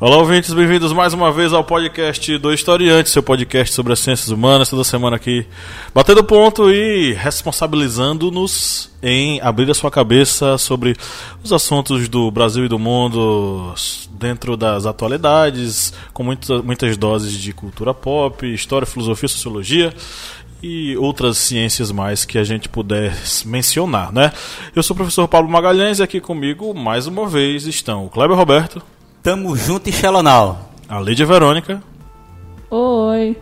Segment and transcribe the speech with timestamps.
[0.00, 4.28] Olá, ouvintes, bem-vindos mais uma vez ao podcast do Historiante, seu podcast sobre as ciências
[4.28, 5.44] humanas, toda semana aqui
[5.92, 10.96] batendo ponto e responsabilizando-nos em abrir a sua cabeça sobre
[11.42, 13.74] os assuntos do Brasil e do mundo
[14.10, 19.92] dentro das atualidades, com muitas, muitas doses de cultura pop, história, filosofia, sociologia
[20.62, 24.30] e outras ciências mais que a gente puder mencionar, né?
[24.76, 28.36] Eu sou o professor Paulo Magalhães e aqui comigo, mais uma vez, estão o Kleber
[28.36, 28.80] Roberto.
[29.28, 30.70] Tamo junto e Xelonal.
[30.88, 31.82] A Lídia Verônica.
[32.70, 33.36] Oi.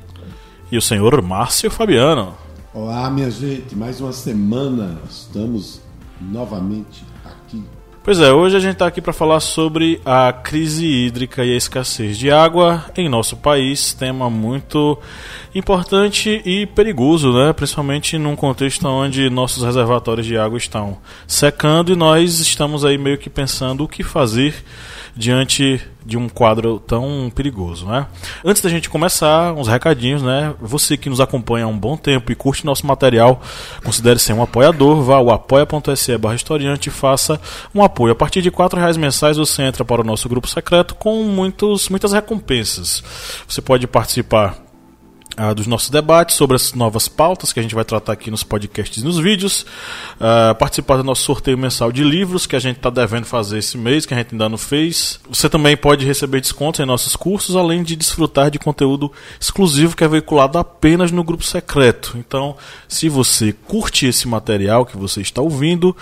[0.73, 2.35] E o senhor Márcio Fabiano.
[2.75, 3.77] Olá, minha gente.
[3.77, 4.99] Mais uma semana.
[5.09, 5.81] Estamos
[6.21, 7.63] novamente aqui.
[8.03, 11.57] Pois é, hoje a gente está aqui para falar sobre a crise hídrica e a
[11.57, 14.99] escassez de água em nosso país, tema muito
[15.55, 17.53] importante e perigoso, né?
[17.53, 23.19] Principalmente num contexto onde nossos reservatórios de água estão secando e nós estamos aí meio
[23.19, 24.53] que pensando o que fazer
[25.17, 28.07] diante de um quadro tão perigoso, né?
[28.45, 30.55] Antes da gente começar, uns recadinhos, né?
[30.61, 33.41] Você que nos acompanha há um bom tempo e curte nosso material,
[33.83, 37.41] considere ser um apoiador, vá ao apoia.se barra historiante e faça
[37.75, 38.13] um apoio.
[38.13, 41.89] A partir de R$ reais mensais você entra para o nosso grupo secreto com muitos,
[41.89, 43.03] muitas recompensas.
[43.49, 44.66] Você pode participar
[45.55, 49.03] Dos nossos debates sobre as novas pautas que a gente vai tratar aqui nos podcasts
[49.03, 49.67] e nos vídeos,
[50.15, 53.77] uh, participar do nosso sorteio mensal de livros que a gente está devendo fazer esse
[53.77, 55.21] mês, que a gente ainda não fez.
[55.29, 60.03] Você também pode receber descontos em nossos cursos, além de desfrutar de conteúdo exclusivo que
[60.03, 62.17] é veiculado apenas no grupo secreto.
[62.17, 62.57] Então,
[62.89, 65.95] se você curte esse material que você está ouvindo,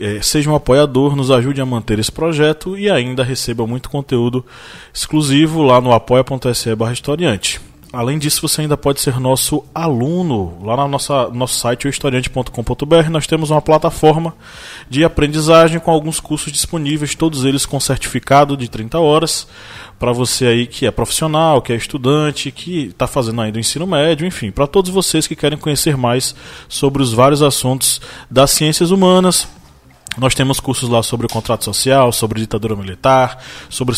[0.00, 4.44] é, seja um apoiador, nos ajude a manter esse projeto e ainda receba muito conteúdo
[4.92, 7.69] exclusivo lá no apoia.se barra historiante.
[7.92, 10.56] Além disso, você ainda pode ser nosso aluno.
[10.62, 14.32] Lá no nossa, nosso site, historiante.com.br, nós temos uma plataforma
[14.88, 19.48] de aprendizagem com alguns cursos disponíveis, todos eles com certificado de 30 horas,
[19.98, 23.88] para você aí que é profissional, que é estudante, que está fazendo ainda o ensino
[23.88, 26.32] médio, enfim, para todos vocês que querem conhecer mais
[26.68, 29.48] sobre os vários assuntos das ciências humanas,
[30.18, 33.94] nós temos cursos lá sobre o contrato social, sobre ditadura militar, sobre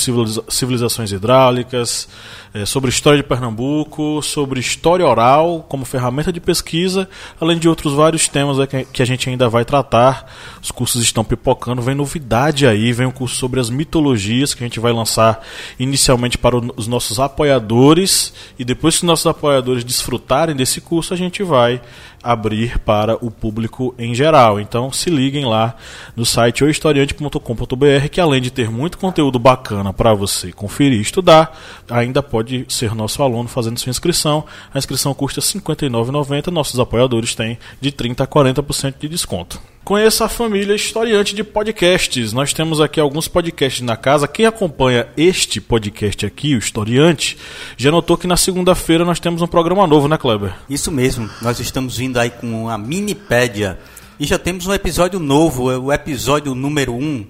[0.49, 2.07] civilizações hidráulicas,
[2.53, 7.09] é, sobre história de Pernambuco, sobre história oral como ferramenta de pesquisa,
[7.41, 8.59] além de outros vários temas
[8.93, 10.31] que a gente ainda vai tratar.
[10.63, 14.67] Os cursos estão pipocando, vem novidade aí, vem um curso sobre as mitologias que a
[14.67, 15.43] gente vai lançar
[15.79, 21.17] inicialmente para os nossos apoiadores e depois que os nossos apoiadores desfrutarem desse curso, a
[21.17, 21.81] gente vai
[22.23, 24.61] abrir para o público em geral.
[24.61, 25.75] Então se liguem lá
[26.15, 31.59] no site ohistoriante.com.br que além de ter muito conteúdo bacana para você conferir e estudar,
[31.91, 34.45] ainda pode ser nosso aluno fazendo sua inscrição.
[34.73, 39.72] A inscrição custa R$ 59,90, nossos apoiadores têm de 30 a 40% de desconto.
[39.85, 42.33] Conheça a família historiante de podcasts.
[42.33, 44.29] Nós temos aqui alguns podcasts na casa.
[44.29, 47.37] Quem acompanha este podcast aqui, o Historiante,
[47.77, 50.55] já notou que na segunda-feira nós temos um programa novo, né, Kleber?
[50.71, 51.29] Isso mesmo.
[51.43, 53.77] Nós estamos vindo aí com a Minipédia
[54.21, 57.27] e já temos um episódio novo, é o episódio número 1, um,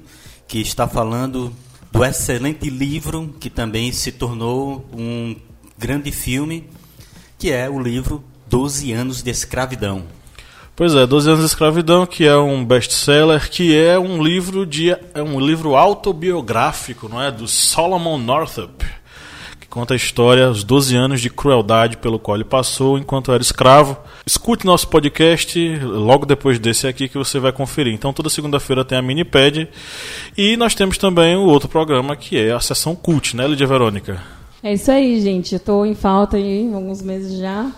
[0.46, 1.50] que está falando
[1.90, 5.34] do excelente livro que também se tornou um
[5.78, 6.68] grande filme,
[7.38, 10.04] que é o livro Doze Anos de Escravidão.
[10.74, 14.90] Pois é, 12 anos de escravidão, que é um best-seller, que é um livro de
[14.90, 18.82] é um livro autobiográfico, não é, do Solomon Northup,
[19.60, 23.42] que conta a história os 12 anos de crueldade pelo qual ele passou enquanto era
[23.42, 23.98] escravo.
[24.24, 27.92] Escute nosso podcast logo depois desse aqui que você vai conferir.
[27.92, 29.68] Então toda segunda-feira tem a Minipad
[30.38, 34.22] e nós temos também o outro programa que é a sessão cult, né, Lídia Verônica?
[34.62, 35.58] É isso aí, gente.
[35.58, 37.70] Tô em falta aí alguns meses já,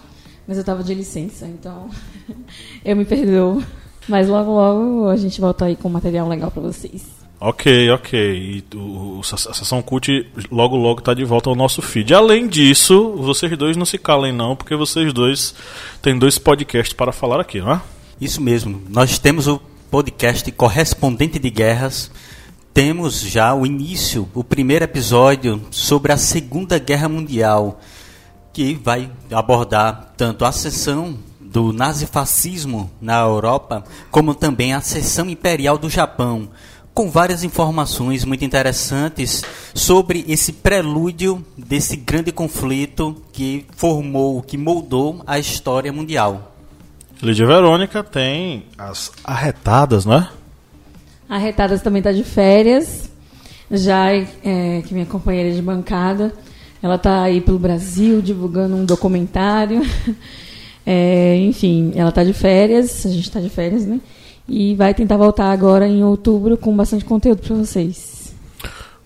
[0.47, 1.88] mas eu estava de licença, então
[2.84, 3.62] eu me perdoo.
[4.09, 7.25] Mas logo, logo a gente volta aí com material legal para vocês.
[7.41, 8.19] Ok, ok.
[8.19, 12.14] E o, a Sessão Cult logo, logo tá de volta ao nosso feed.
[12.14, 15.55] Além disso, vocês dois não se calem não, porque vocês dois
[16.00, 17.81] têm dois podcasts para falar aqui, não é?
[18.20, 18.82] Isso mesmo.
[18.88, 22.11] Nós temos o podcast Correspondente de Guerras.
[22.73, 27.81] Temos já o início, o primeiro episódio sobre a Segunda Guerra Mundial,
[28.54, 35.76] que vai abordar tanto a sessão do nazifascismo na Europa, como também a seção imperial
[35.76, 36.48] do Japão,
[36.94, 39.42] com várias informações muito interessantes
[39.74, 46.54] sobre esse prelúdio desse grande conflito que formou, que moldou a história mundial.
[47.20, 50.28] Lídia Verônica tem as arretadas, né?
[51.28, 53.10] Arretadas também está de férias,
[53.68, 56.32] já é, que minha companheira de bancada.
[56.84, 59.81] Ela está aí pelo Brasil divulgando um documentário.
[60.86, 63.98] É, enfim, ela está de férias, a gente está de férias, né?
[64.46, 68.34] E vai tentar voltar agora em outubro com bastante conteúdo para vocês.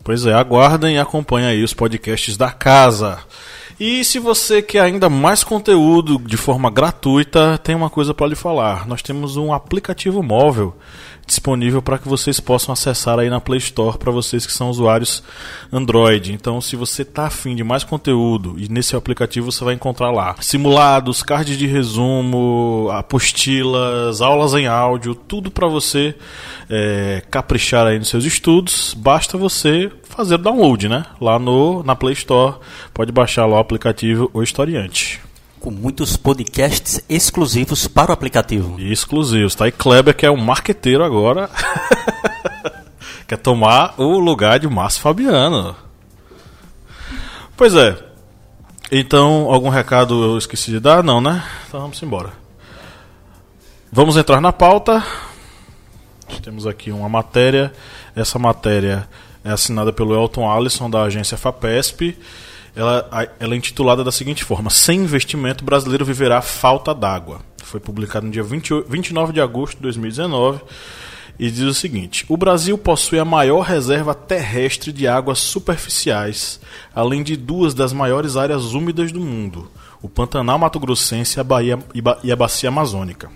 [0.02, 3.20] Pois é, aguardem e acompanhem aí os podcasts da casa.
[3.78, 8.34] E se você quer ainda mais conteúdo de forma gratuita, tem uma coisa para lhe
[8.34, 8.88] falar.
[8.88, 10.74] Nós temos um aplicativo móvel
[11.28, 15.22] disponível para que vocês possam acessar aí na Play Store para vocês que são usuários
[15.70, 16.32] Android.
[16.32, 20.34] Então, se você está afim de mais conteúdo e nesse aplicativo você vai encontrar lá
[20.40, 26.14] simulados, cards de resumo, apostilas, aulas em áudio, tudo para você
[26.68, 28.94] é, caprichar aí nos seus estudos.
[28.96, 31.04] Basta você fazer download, né?
[31.20, 32.56] Lá no na Play Store,
[32.94, 35.27] pode baixar lá o aplicativo O Historiante
[35.58, 38.80] com muitos podcasts exclusivos para o aplicativo.
[38.80, 39.68] Exclusivos, tá?
[39.68, 41.50] E Kleber, que é um marqueteiro agora,
[43.26, 45.76] quer tomar o lugar de Márcio Fabiano.
[47.56, 47.98] Pois é.
[48.90, 51.02] Então, algum recado eu esqueci de dar?
[51.02, 51.44] Não, né?
[51.66, 52.32] Então vamos embora.
[53.92, 55.04] Vamos entrar na pauta.
[56.42, 57.72] Temos aqui uma matéria.
[58.14, 59.08] Essa matéria
[59.44, 62.16] é assinada pelo Elton Alisson, da agência FAPESP
[62.74, 67.40] ela, ela é intitulada da seguinte forma: Sem investimento, brasileiro viverá falta d'água.
[67.62, 70.60] Foi publicado no dia 20, 29 de agosto de 2019
[71.38, 76.60] e diz o seguinte: O Brasil possui a maior reserva terrestre de águas superficiais,
[76.94, 79.70] além de duas das maiores áreas úmidas do mundo,
[80.02, 81.78] o Pantanal Mato Grossense e a, Bahia,
[82.22, 83.30] e a Bacia Amazônica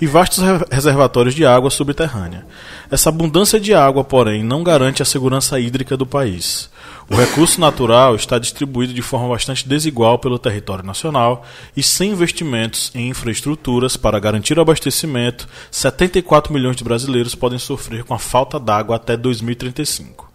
[0.00, 2.46] e vastos reservatórios de água subterrânea.
[2.90, 6.70] Essa abundância de água, porém, não garante a segurança hídrica do país.
[7.10, 11.44] O recurso natural está distribuído de forma bastante desigual pelo território nacional
[11.76, 18.04] e sem investimentos em infraestruturas para garantir o abastecimento, 74 milhões de brasileiros podem sofrer
[18.04, 20.31] com a falta d'água até 2035.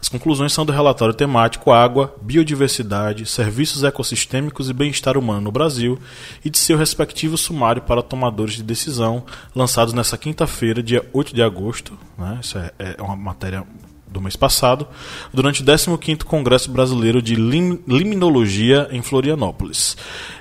[0.00, 5.98] As conclusões são do relatório temático Água, Biodiversidade, Serviços Ecossistêmicos e Bem-Estar Humano no Brasil
[6.44, 9.24] e de seu respectivo sumário para tomadores de decisão,
[9.54, 11.98] lançados nesta quinta-feira, dia 8 de agosto.
[12.16, 12.38] Né?
[12.40, 13.66] Isso é, é uma matéria
[14.10, 14.86] do mês passado,
[15.32, 19.96] durante o 15º Congresso Brasileiro de Lim Liminologia em Florianópolis.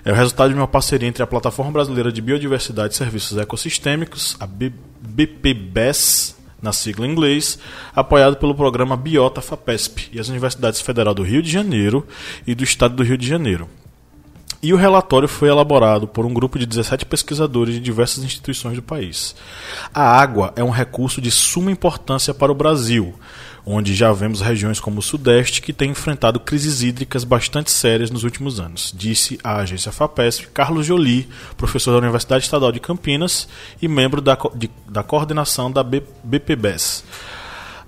[0.06, 4.38] É o resultado de uma parceria entre a Plataforma Brasileira de Biodiversidade e Serviços Ecossistêmicos,
[4.40, 7.60] a BPBES, na sigla em inglês,
[7.96, 12.06] apoiado pelo programa Biota FAPESP e as Universidades Federal do Rio de Janeiro
[12.46, 13.70] e do Estado do Rio de Janeiro.
[14.62, 18.82] E o relatório foi elaborado por um grupo de 17 pesquisadores de diversas instituições do
[18.82, 19.36] país.
[19.94, 23.14] A água é um recurso de suma importância para o Brasil,
[23.68, 28.24] onde já vemos regiões como o Sudeste que têm enfrentado crises hídricas bastante sérias nos
[28.24, 31.28] últimos anos, disse a agência FAPESP Carlos Jolie,
[31.58, 33.48] professor da Universidade Estadual de Campinas
[33.82, 37.04] e membro da, de, da coordenação da BPBES.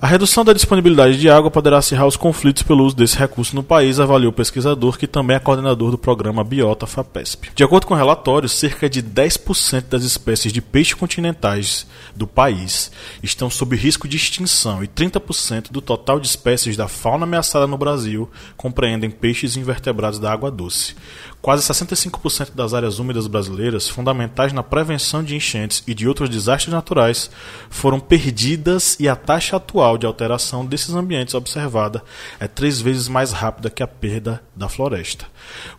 [0.01, 3.61] A redução da disponibilidade de água poderá acirrar os conflitos pelo uso desse recurso no
[3.61, 7.51] país, avaliou o pesquisador, que também é coordenador do programa Biota FAPESP.
[7.53, 11.85] De acordo com o relatório, cerca de 10% das espécies de peixes continentais
[12.15, 17.25] do país estão sob risco de extinção e 30% do total de espécies da fauna
[17.25, 20.95] ameaçada no Brasil compreendem peixes e invertebrados da água doce.
[21.41, 26.73] Quase 65% das áreas úmidas brasileiras, fundamentais na prevenção de enchentes e de outros desastres
[26.73, 27.31] naturais,
[27.69, 32.03] foram perdidas e a taxa atual de alteração desses ambientes observada
[32.41, 35.25] é três vezes mais rápida que a perda da floresta.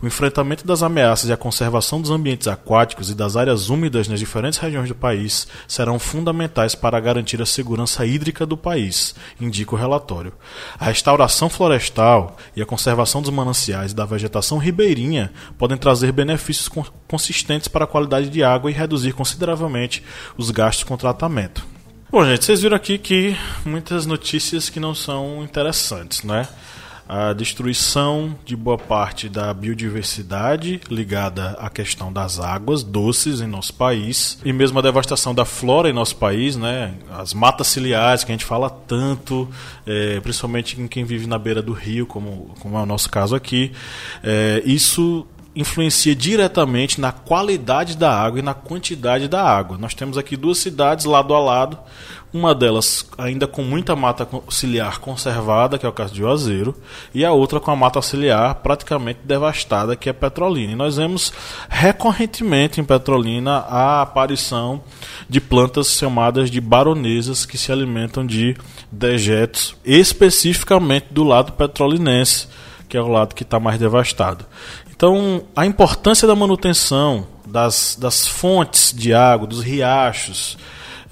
[0.00, 4.18] O enfrentamento das ameaças e a conservação dos ambientes aquáticos e das áreas úmidas nas
[4.18, 9.78] diferentes regiões do país serão fundamentais para garantir a segurança hídrica do país, indica o
[9.78, 10.32] relatório.
[10.78, 16.68] A restauração florestal e a conservação dos mananciais e da vegetação ribeirinha podem trazer benefícios
[17.06, 20.02] consistentes para a qualidade de água e reduzir consideravelmente
[20.36, 21.64] os gastos com tratamento.
[22.10, 26.48] Bom, gente, vocês viram aqui que muitas notícias que não são interessantes, né?
[27.12, 33.74] a destruição de boa parte da biodiversidade ligada à questão das águas doces em nosso
[33.74, 36.94] país e mesmo a devastação da flora em nosso país, né?
[37.10, 39.48] As matas ciliares que a gente fala tanto,
[39.84, 43.34] é, principalmente em quem vive na beira do rio, como, como é o nosso caso
[43.34, 43.72] aqui,
[44.22, 45.26] é, isso
[45.60, 49.76] influencia diretamente na qualidade da água e na quantidade da água.
[49.78, 51.78] Nós temos aqui duas cidades lado a lado,
[52.32, 56.74] uma delas ainda com muita mata ciliar conservada, que é o caso de Juazeiro,
[57.12, 60.72] e a outra com a mata ciliar praticamente devastada, que é Petrolina.
[60.72, 61.32] E nós vemos
[61.68, 64.82] recorrentemente em Petrolina a aparição
[65.28, 68.56] de plantas chamadas de baronesas que se alimentam de
[68.90, 72.48] dejetos, especificamente do lado petrolinense,
[72.88, 74.44] que é o lado que está mais devastado.
[75.00, 80.58] Então, a importância da manutenção das, das fontes de água, dos riachos,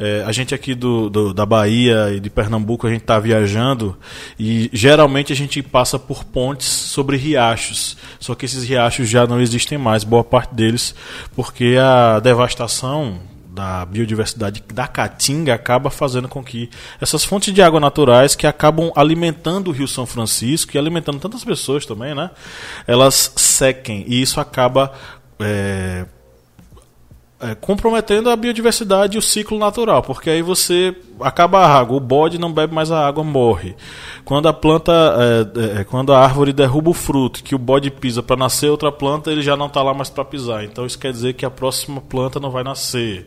[0.01, 3.97] É, a gente aqui do, do, da Bahia e de Pernambuco, a gente está viajando
[4.39, 7.97] e geralmente a gente passa por pontes sobre riachos.
[8.21, 10.95] Só que esses riachos já não existem mais, boa parte deles,
[11.35, 13.19] porque a devastação
[13.59, 18.93] da biodiversidade da caatinga acaba fazendo com que essas fontes de água naturais que acabam
[18.95, 22.31] alimentando o Rio São Francisco e alimentando tantas pessoas também, né?
[22.87, 24.93] Elas sequem e isso acaba
[25.41, 26.07] é,
[27.41, 32.01] é, comprometendo a biodiversidade e o ciclo natural, porque aí você acaba a água, o
[32.01, 33.77] bode não bebe mais a água, morre.
[34.25, 38.23] Quando a planta, é, é, quando a árvore derruba o fruto, que o bode pisa
[38.23, 40.65] para nascer outra planta, ele já não está lá mais para pisar.
[40.65, 43.27] Então isso quer dizer que a próxima planta não vai nascer.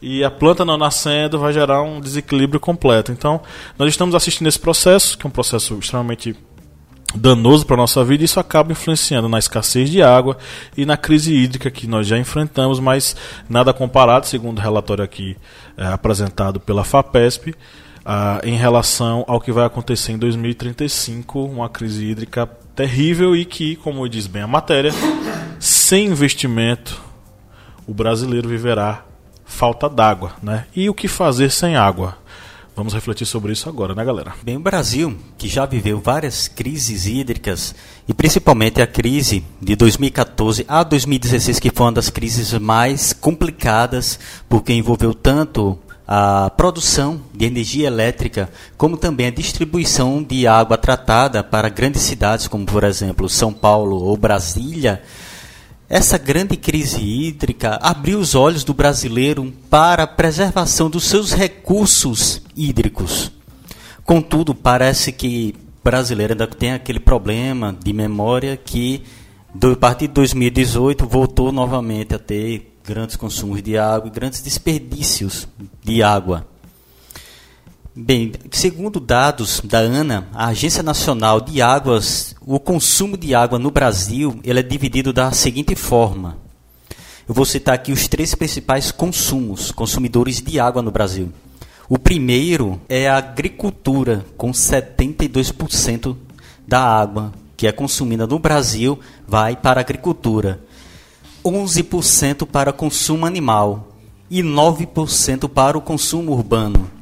[0.00, 3.10] E a planta não nascendo vai gerar um desequilíbrio completo.
[3.10, 3.40] Então,
[3.76, 6.36] nós estamos assistindo esse processo, que é um processo extremamente
[7.14, 10.36] danoso para a nossa vida, isso acaba influenciando na escassez de água
[10.76, 13.16] e na crise hídrica que nós já enfrentamos, mas
[13.48, 15.36] nada comparado, segundo o relatório aqui
[15.76, 17.54] é, apresentado pela FAPESP,
[18.04, 23.76] ah, em relação ao que vai acontecer em 2035, uma crise hídrica terrível e que,
[23.76, 24.92] como diz bem a matéria,
[25.58, 27.00] sem investimento,
[27.86, 29.04] o brasileiro viverá
[29.44, 30.32] falta d'água.
[30.42, 30.66] Né?
[30.76, 32.16] E o que fazer sem água?
[32.78, 34.34] Vamos refletir sobre isso agora, né, galera?
[34.40, 37.74] Bem, o Brasil, que já viveu várias crises hídricas,
[38.06, 44.16] e principalmente a crise de 2014 a 2016, que foi uma das crises mais complicadas,
[44.48, 51.42] porque envolveu tanto a produção de energia elétrica, como também a distribuição de água tratada
[51.42, 55.02] para grandes cidades, como por exemplo São Paulo ou Brasília,
[55.88, 62.42] essa grande crise hídrica abriu os olhos do brasileiro para a preservação dos seus recursos
[62.54, 63.32] hídricos.
[64.04, 69.02] Contudo, parece que o brasileiro ainda tem aquele problema de memória que,
[69.62, 75.48] a partir de 2018, voltou novamente a ter grandes consumos de água e grandes desperdícios
[75.82, 76.46] de água.
[78.00, 83.72] Bem, segundo dados da ANA, a Agência Nacional de Águas, o consumo de água no
[83.72, 86.38] Brasil ele é dividido da seguinte forma.
[87.28, 91.32] Eu vou citar aqui os três principais consumos, consumidores de água no Brasil.
[91.88, 96.16] O primeiro é a agricultura, com 72%
[96.68, 100.60] da água que é consumida no Brasil vai para a agricultura.
[101.44, 103.88] 11% para consumo animal
[104.30, 106.97] e 9% para o consumo urbano.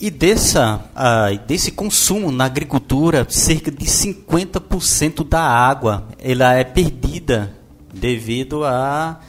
[0.00, 7.54] E dessa, uh, desse consumo na agricultura, cerca de 50% da água ela é perdida
[7.92, 9.20] devido à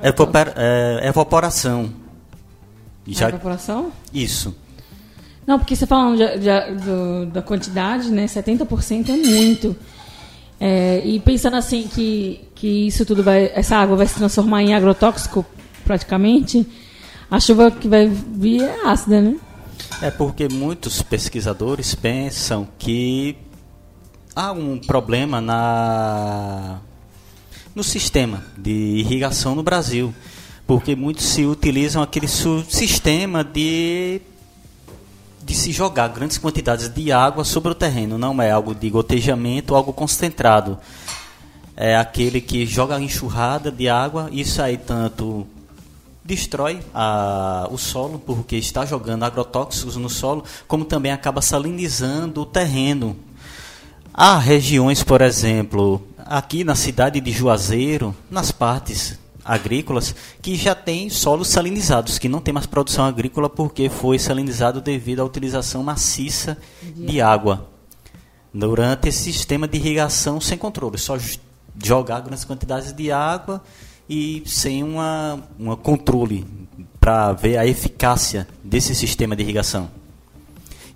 [0.00, 1.90] é, evaporação.
[3.06, 3.28] Já...
[3.28, 3.92] evaporação?
[4.14, 4.54] Isso.
[5.46, 9.76] Não, porque você falando de, de, do, da quantidade, né, 70% é muito.
[10.60, 14.74] É, e pensando assim que, que isso tudo vai, essa água vai se transformar em
[14.74, 15.44] agrotóxico
[15.84, 16.64] praticamente,
[17.28, 19.36] a chuva que vai vir é ácida, né?
[20.00, 23.36] É porque muitos pesquisadores pensam que
[24.34, 26.80] há um problema na
[27.74, 30.14] no sistema de irrigação no Brasil,
[30.66, 34.20] porque muitos se utilizam aquele sistema de
[35.44, 39.74] de se jogar grandes quantidades de água sobre o terreno, não é algo de gotejamento,
[39.74, 40.78] algo concentrado.
[41.76, 45.46] É aquele que joga enxurrada de água, isso aí tanto
[46.24, 52.46] destrói a, o solo, porque está jogando agrotóxicos no solo, como também acaba salinizando o
[52.46, 53.16] terreno.
[54.14, 61.10] Há regiões, por exemplo, aqui na cidade de Juazeiro, nas partes agrícolas, que já tem
[61.10, 66.56] solos salinizados, que não tem mais produção agrícola porque foi salinizado devido à utilização maciça
[66.82, 67.68] de água.
[68.54, 71.16] Durante esse sistema de irrigação sem controle, só
[71.82, 73.62] jogar grandes quantidades de água
[74.12, 76.44] e sem uma, uma controle
[77.00, 79.88] para ver a eficácia desse sistema de irrigação.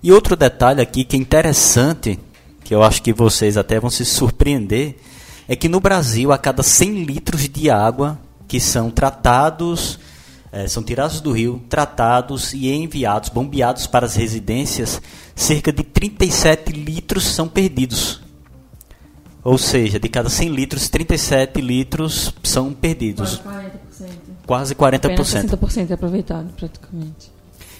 [0.03, 2.19] E outro detalhe aqui que é interessante,
[2.63, 4.97] que eu acho que vocês até vão se surpreender,
[5.47, 9.99] é que no Brasil, a cada 100 litros de água que são tratados,
[10.51, 15.01] é, são tirados do rio, tratados e enviados, bombeados para as residências,
[15.35, 18.26] cerca de 37 litros são perdidos.
[19.47, 23.37] Ou seja, de cada 100 litros, 37 litros são perdidos.
[24.45, 24.75] Quase 40%.
[24.75, 24.95] Quase 40%.
[25.05, 27.31] Apenas 60% é aproveitado, praticamente.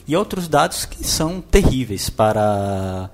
[0.08, 3.10] E outros dados que são terríveis para,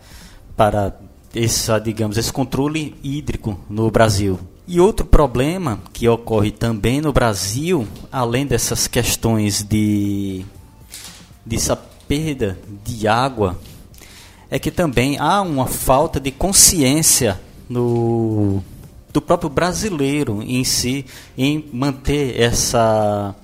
[0.55, 0.95] para
[1.33, 4.39] esse, digamos, esse controle hídrico no Brasil.
[4.67, 10.45] E outro problema que ocorre também no Brasil, além dessas questões de
[11.43, 13.59] dessa perda de água,
[14.47, 18.63] é que também há uma falta de consciência no
[19.11, 21.05] do próprio brasileiro em si
[21.37, 23.35] em manter essa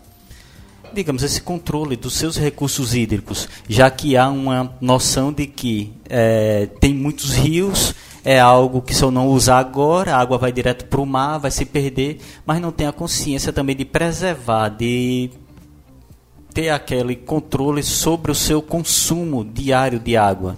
[0.94, 6.68] digamos, esse controle dos seus recursos hídricos, já que há uma noção de que é,
[6.80, 10.86] tem muitos rios, é algo que se eu não usar agora, a água vai direto
[10.86, 15.30] para o mar, vai se perder, mas não tem a consciência também de preservar, de
[16.54, 20.58] ter aquele controle sobre o seu consumo diário de água.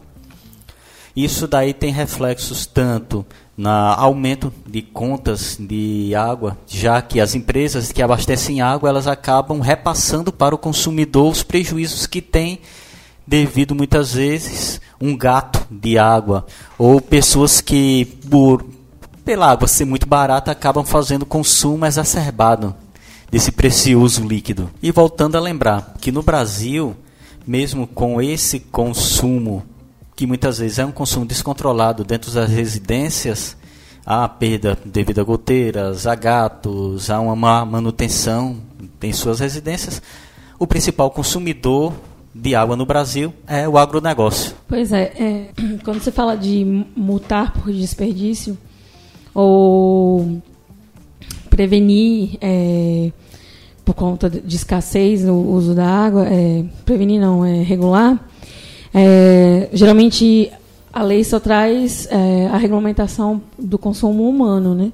[1.16, 3.26] Isso daí tem reflexos tanto
[3.62, 9.60] no aumento de contas de água, já que as empresas que abastecem água, elas acabam
[9.60, 12.60] repassando para o consumidor os prejuízos que tem
[13.28, 16.44] devido muitas vezes um gato de água
[16.76, 18.66] ou pessoas que por
[19.24, 22.76] pela água ser muito barata acabam fazendo consumo exacerbado
[23.30, 24.72] desse precioso líquido.
[24.82, 26.96] E voltando a lembrar que no Brasil,
[27.46, 29.64] mesmo com esse consumo
[30.22, 33.58] que muitas vezes é um consumo descontrolado dentro das residências,
[34.06, 38.58] há perda devido a goteiras, a gatos, há uma má manutenção
[39.02, 40.00] em suas residências.
[40.60, 41.92] O principal consumidor
[42.36, 44.54] de água no Brasil é o agronegócio.
[44.68, 45.50] Pois é, é
[45.84, 48.56] quando você fala de multar por desperdício
[49.34, 50.40] ou
[51.50, 53.12] prevenir é,
[53.84, 58.24] por conta de escassez no uso da água, é, prevenir não, é regular,
[58.94, 60.52] é, geralmente
[60.92, 64.92] a lei só traz é, a regulamentação do consumo humano, né?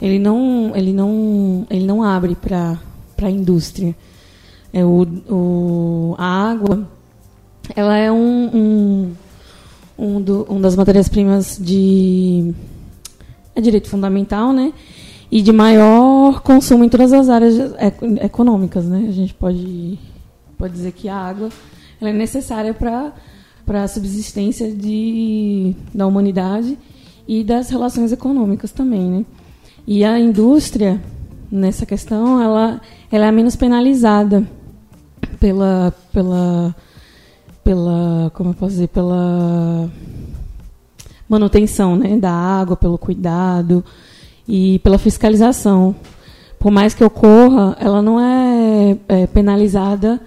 [0.00, 2.76] Ele não, ele não, ele não abre para
[3.22, 3.94] a indústria.
[4.72, 6.88] É, o, o, a água,
[7.76, 9.12] ela é um, um,
[9.96, 12.52] um, do, um das matérias-primas de
[13.54, 14.72] é direito fundamental, né?
[15.30, 17.54] E de maior consumo em todas as áreas
[18.20, 19.06] econômicas, né?
[19.08, 19.98] A gente pode,
[20.58, 21.48] pode dizer que a água
[22.02, 23.12] ela é necessária para
[23.64, 26.76] para a subsistência de, da humanidade
[27.28, 29.24] e das relações econômicas também, né?
[29.86, 31.00] E a indústria
[31.50, 32.80] nessa questão ela
[33.10, 34.42] ela é menos penalizada
[35.38, 36.74] pela pela
[37.62, 39.88] pela como eu posso dizer pela
[41.28, 43.84] manutenção né da água pelo cuidado
[44.48, 45.94] e pela fiscalização
[46.58, 50.18] por mais que ocorra ela não é, é penalizada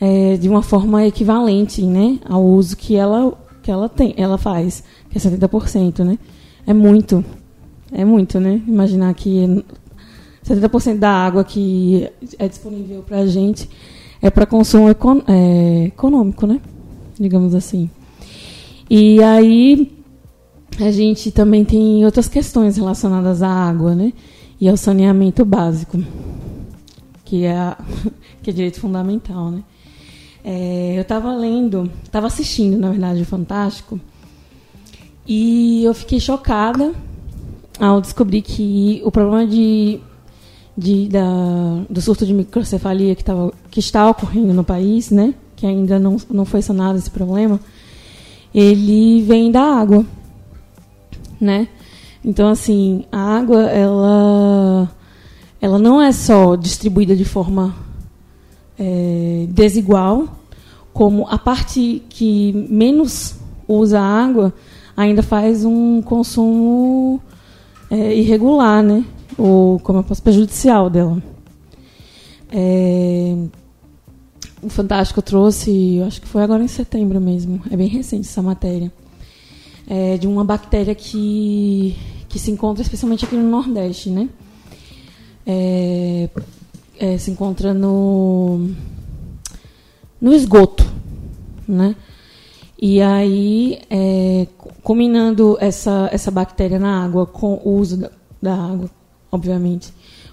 [0.00, 4.82] é, de uma forma equivalente né, ao uso que ela, que ela, tem, ela faz,
[5.10, 6.04] que é 70%.
[6.04, 6.18] Né?
[6.66, 7.24] É muito.
[7.92, 8.60] É muito, né?
[8.66, 9.64] Imaginar que
[10.44, 13.68] 70% da água que é disponível para a gente
[14.20, 16.60] é para consumo econ é, econômico, né?
[17.18, 17.88] Digamos assim.
[18.90, 19.92] E aí
[20.80, 24.12] a gente também tem outras questões relacionadas à água, né?
[24.60, 26.02] E ao saneamento básico,
[27.24, 27.78] que é, a,
[28.42, 29.62] que é direito fundamental, né?
[30.48, 33.98] É, eu estava lendo, estava assistindo, na verdade, o Fantástico,
[35.26, 36.94] e eu fiquei chocada
[37.80, 39.98] ao descobrir que o problema de,
[40.78, 45.66] de da, do surto de microcefalia que, tava, que está ocorrendo no país, né, que
[45.66, 47.58] ainda não, não foi sanado esse problema,
[48.54, 50.06] ele vem da água,
[51.40, 51.66] né?
[52.24, 54.88] Então, assim, a água, ela,
[55.60, 57.74] ela não é só distribuída de forma
[58.78, 60.28] é, desigual,
[60.92, 63.36] como a parte que menos
[63.68, 64.52] usa água
[64.96, 67.20] ainda faz um consumo
[67.90, 69.04] é, irregular, né?
[69.36, 71.22] Ou como eu posso prejudicial dela.
[72.50, 73.36] É,
[74.62, 78.90] o Fantástico trouxe, acho que foi agora em setembro mesmo, é bem recente essa matéria,
[79.86, 81.94] é, de uma bactéria que,
[82.28, 84.28] que se encontra especialmente aqui no Nordeste, né?
[85.46, 86.28] É,
[86.98, 88.70] é, se encontra no,
[90.20, 90.84] no esgoto,
[91.66, 91.94] né?
[92.78, 94.46] E aí, é,
[94.82, 98.90] combinando essa, essa bactéria na água com o uso da, da água,
[99.32, 99.92] obviamente,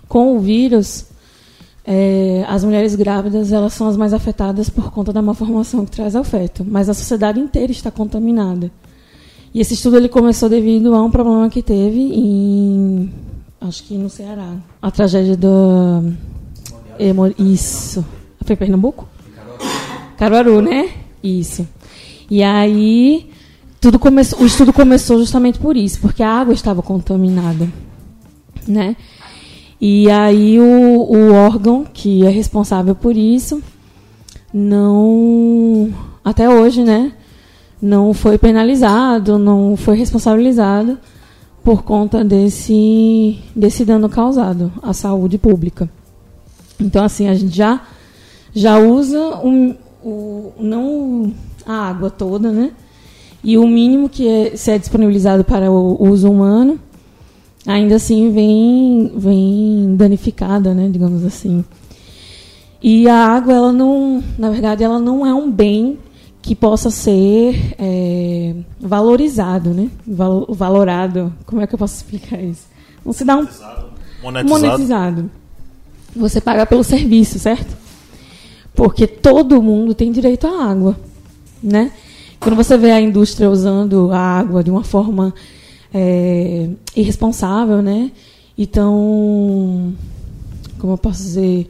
[0.10, 1.06] com o vírus,
[1.86, 6.16] é, as mulheres grávidas elas são as mais afetadas por conta da malformação que traz
[6.16, 8.72] ao feto, mas a sociedade inteira está contaminada.
[9.54, 13.12] E esse estudo ele começou devido a um problema que teve em,
[13.62, 15.38] acho que no Ceará, a tragédia
[16.98, 18.06] da isso.
[18.46, 19.08] Foi Pernambuco?
[20.18, 20.90] Caruaru, né?
[21.24, 21.68] Isso.
[22.30, 23.30] E aí
[23.80, 27.68] tudo começou, o estudo começou justamente por isso, porque a água estava contaminada,
[28.68, 28.96] né?
[29.80, 33.62] E aí o, o órgão que é responsável por isso
[34.54, 37.12] não até hoje, né?
[37.82, 40.98] Não foi penalizado, não foi responsabilizado
[41.62, 45.90] por conta desse desse dano causado à saúde pública.
[46.84, 47.82] Então, assim, a gente já,
[48.54, 51.34] já usa um, o, não
[51.66, 52.72] a água toda, né?
[53.44, 56.80] E o mínimo que é, se é disponibilizado para o uso humano,
[57.66, 60.90] ainda assim vem, vem danificada, né?
[60.90, 61.64] Digamos assim.
[62.82, 65.98] E a água, ela não, na verdade, ela não é um bem
[66.42, 69.90] que possa ser é, valorizado, né?
[70.06, 71.34] Val, valorado.
[71.46, 72.68] Como é que eu posso explicar isso?
[73.06, 73.48] Não se dá um
[74.22, 74.50] Monetizado.
[74.50, 75.32] monetizado.
[76.16, 77.76] Você paga pelo serviço, certo?
[78.76, 80.98] Porque todo mundo tem direito à água,
[81.62, 81.92] né?
[82.40, 85.34] Quando você vê a indústria usando a água de uma forma
[85.94, 88.12] é, irresponsável, né?
[88.58, 89.94] Então,
[90.78, 91.70] como eu posso dizer,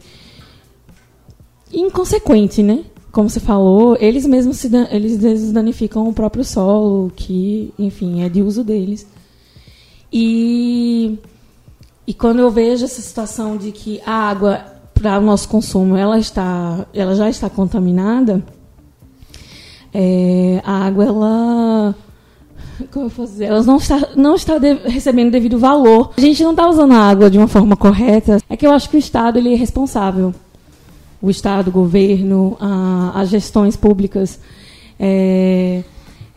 [1.72, 2.84] inconsequente, né?
[3.12, 8.30] Como você falou, eles mesmos se dan- eles danificam o próprio solo, que, enfim, é
[8.30, 9.06] de uso deles.
[10.12, 11.18] E
[12.06, 16.18] e quando eu vejo essa situação de que a água para o nosso consumo ela
[16.20, 18.44] está, ela já está contaminada,
[19.94, 21.96] é, a água ela
[22.92, 26.12] como eu posso dizer, ela não está, não está de- recebendo devido valor.
[26.18, 28.40] A gente não está usando a água de uma forma correta.
[28.50, 30.34] É que eu acho que o Estado ele é responsável.
[31.22, 34.40] O Estado, o governo, a- as gestões públicas,
[35.00, 35.84] é,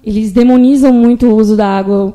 [0.05, 2.13] eles demonizam muito o uso da água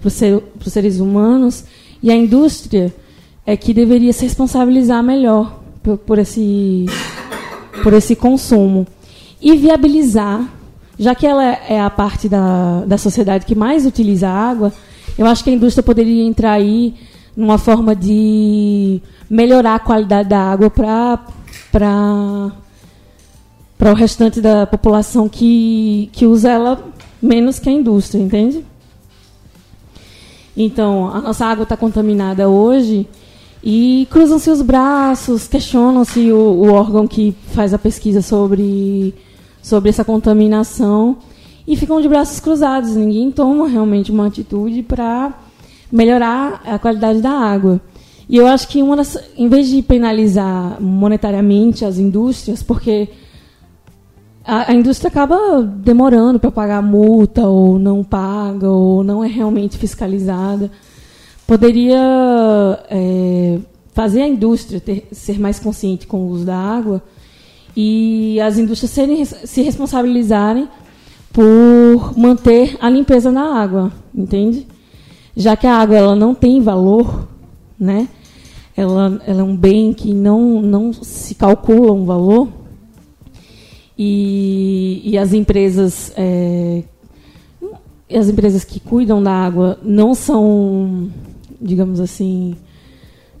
[0.00, 1.64] para os seres humanos
[2.04, 2.94] e a indústria
[3.46, 6.84] é que deveria se responsabilizar melhor por, por esse,
[7.82, 8.86] por esse consumo
[9.40, 10.46] e viabilizar,
[10.98, 14.70] já que ela é a parte da, da sociedade que mais utiliza água,
[15.16, 16.94] eu acho que a indústria poderia entrar aí
[17.34, 21.24] numa forma de melhorar a qualidade da água para
[23.78, 26.84] para o restante da população que, que usa ela
[27.20, 28.62] menos que a indústria, entende?
[30.56, 33.06] Então, a nossa água está contaminada hoje
[33.62, 39.14] e cruzam-se os braços, questionam-se o, o órgão que faz a pesquisa sobre,
[39.62, 41.16] sobre essa contaminação
[41.66, 42.94] e ficam de braços cruzados.
[42.94, 45.32] Ninguém toma realmente uma atitude para
[45.90, 47.80] melhorar a qualidade da água.
[48.28, 53.08] E eu acho que, uma das, em vez de penalizar monetariamente as indústrias, porque
[54.44, 59.78] a, a indústria acaba demorando para pagar multa, ou não paga, ou não é realmente
[59.78, 60.70] fiscalizada.
[61.46, 61.98] Poderia
[62.90, 63.58] é,
[63.94, 67.02] fazer a indústria ter, ser mais consciente com o uso da água
[67.76, 70.68] e as indústrias serem, se responsabilizarem
[71.32, 74.66] por manter a limpeza da água, entende?
[75.36, 77.26] Já que a água ela não tem valor,
[77.78, 78.08] né?
[78.76, 82.48] Ela, ela é um bem que não, não se calcula um valor
[83.98, 86.82] e, e as empresas é,
[88.12, 91.10] as empresas que cuidam da água não são
[91.60, 92.56] digamos assim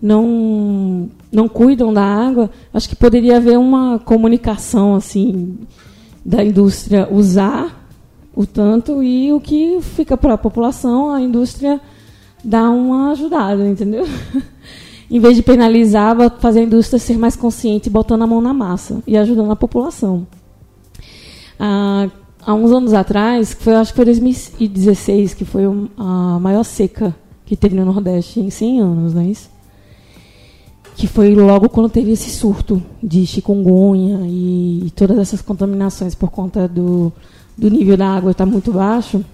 [0.00, 5.58] não não cuidam da água acho que poderia haver uma comunicação assim
[6.24, 7.88] da indústria usar
[8.34, 11.80] o tanto e o que fica para a população a indústria
[12.42, 14.06] dá uma ajudada entendeu?
[15.10, 19.02] Em vez de penalizar fazer a indústria ser mais consciente botando a mão na massa
[19.06, 20.26] e ajudando a população
[21.58, 22.08] ah,
[22.44, 25.64] há uns anos atrás, que foi, acho que foi 2016, que foi
[25.96, 27.14] a maior seca
[27.46, 29.50] que teve no Nordeste em 100 anos, não é isso?
[30.96, 36.30] Que foi logo quando teve esse surto de chikungunya e, e todas essas contaminações por
[36.30, 37.12] conta do,
[37.56, 39.24] do nível da água estar muito baixo.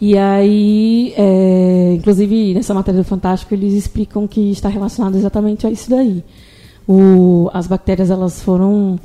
[0.00, 5.70] E aí, é, inclusive nessa matéria do Fantástico, eles explicam que está relacionado exatamente a
[5.70, 6.24] isso daí.
[6.88, 8.98] O, as bactérias elas foram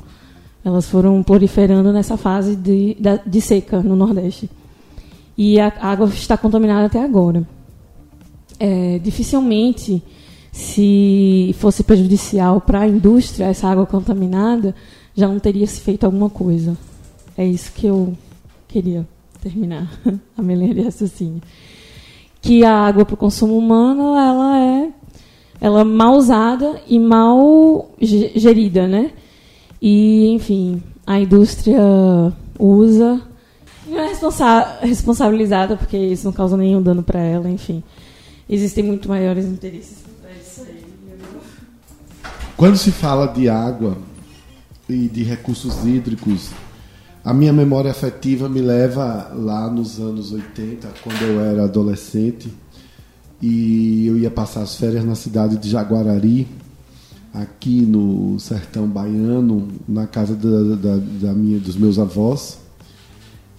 [0.66, 4.50] elas foram proliferando nessa fase de, de seca no Nordeste.
[5.38, 7.46] E a água está contaminada até agora.
[8.58, 10.02] É, dificilmente,
[10.50, 14.74] se fosse prejudicial para a indústria essa água contaminada,
[15.14, 16.76] já não teria se feito alguma coisa.
[17.38, 18.16] É isso que eu
[18.66, 19.06] queria
[19.40, 19.88] terminar
[20.36, 21.42] a linha de raciocínio.
[22.42, 24.90] Que a água para o consumo humano ela é
[25.60, 29.12] ela é mal usada e mal gerida, né?
[29.80, 31.80] E, enfim, a indústria
[32.58, 33.20] usa.
[33.86, 37.82] Não é responsa responsabilizada, porque isso não causa nenhum dano para ela, enfim.
[38.48, 40.84] Existem muito maiores interesses para isso aí.
[42.56, 43.96] Quando se fala de água
[44.88, 46.50] e de recursos hídricos,
[47.24, 52.52] a minha memória afetiva me leva lá nos anos 80, quando eu era adolescente,
[53.42, 56.46] e eu ia passar as férias na cidade de Jaguarari,
[57.42, 62.58] aqui no sertão baiano, na casa da, da, da minha, dos meus avós.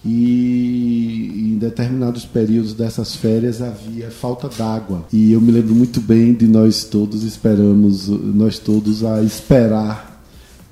[0.04, 5.04] E em determinados períodos dessas férias havia falta d'água.
[5.12, 10.22] E eu me lembro muito bem de nós todos esperamos, nós todos a esperar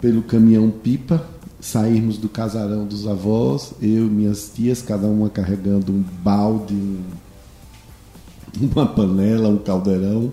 [0.01, 1.25] pelo caminhão pipa,
[1.61, 6.99] sairmos do casarão dos avós, eu e minhas tias, cada uma carregando um balde, um,
[8.73, 10.33] uma panela, um caldeirão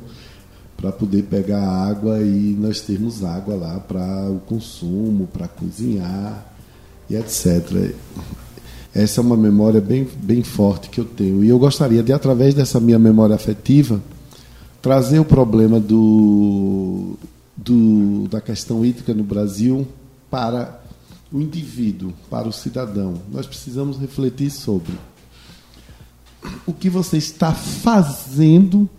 [0.84, 6.46] para poder pegar água e nós termos água lá para o consumo, para cozinhar
[7.10, 7.96] e etc.
[8.94, 11.42] Essa é uma memória bem, bem forte que eu tenho.
[11.42, 14.02] E eu gostaria de, através dessa minha memória afetiva,
[14.82, 17.14] trazer o problema do,
[17.56, 19.88] do, da questão hídrica no Brasil
[20.30, 20.82] para
[21.32, 23.22] o indivíduo, para o cidadão.
[23.32, 24.92] Nós precisamos refletir sobre
[26.68, 28.90] o que você está fazendo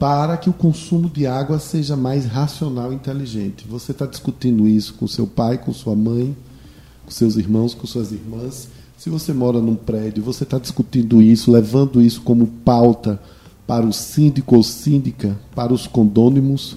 [0.00, 3.64] para que o consumo de água seja mais racional e inteligente.
[3.68, 6.36] Você está discutindo isso com seu pai, com sua mãe,
[7.04, 8.68] com seus irmãos, com suas irmãs
[9.00, 13.18] se você mora num prédio, você está discutindo isso, levando isso como pauta
[13.66, 16.76] para o síndico ou síndica, para os condônimos,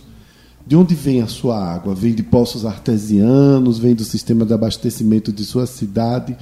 [0.66, 1.94] de onde vem a sua água?
[1.94, 6.38] Vem de poços artesianos, vem do sistema de abastecimento de sua cidade?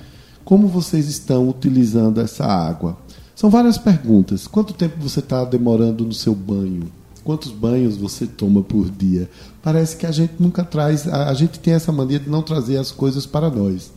[0.46, 2.96] Como vocês estão utilizando essa água?
[3.42, 4.46] São várias perguntas.
[4.46, 6.92] Quanto tempo você está demorando no seu banho?
[7.24, 9.28] Quantos banhos você toma por dia?
[9.64, 12.92] Parece que a gente nunca traz, a, gente tem essa mania de não trazer as
[12.92, 13.92] coisas para nós,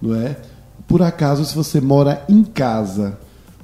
[0.00, 0.36] não é?
[0.86, 3.18] por acaso, se você mora em casa,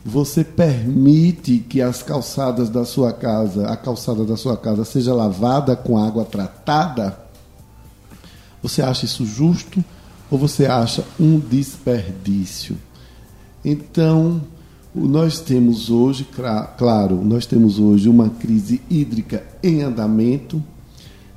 [0.05, 5.77] você permite que as calçadas da sua casa, a calçada da sua casa seja lavada
[5.77, 7.17] com água tratada?
[8.61, 9.85] Você acha isso justo
[10.29, 12.77] ou você acha um desperdício?
[13.65, 14.43] Então,
[14.97, 16.27] nós temos hoje,
[16.79, 20.63] claro, nós temos hoje uma crise hídrica em andamento,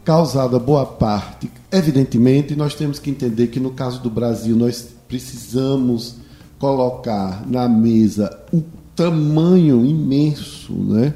[0.05, 6.15] causada boa parte, evidentemente, nós temos que entender que no caso do Brasil nós precisamos
[6.57, 8.63] colocar na mesa o
[8.95, 11.13] tamanho imenso né,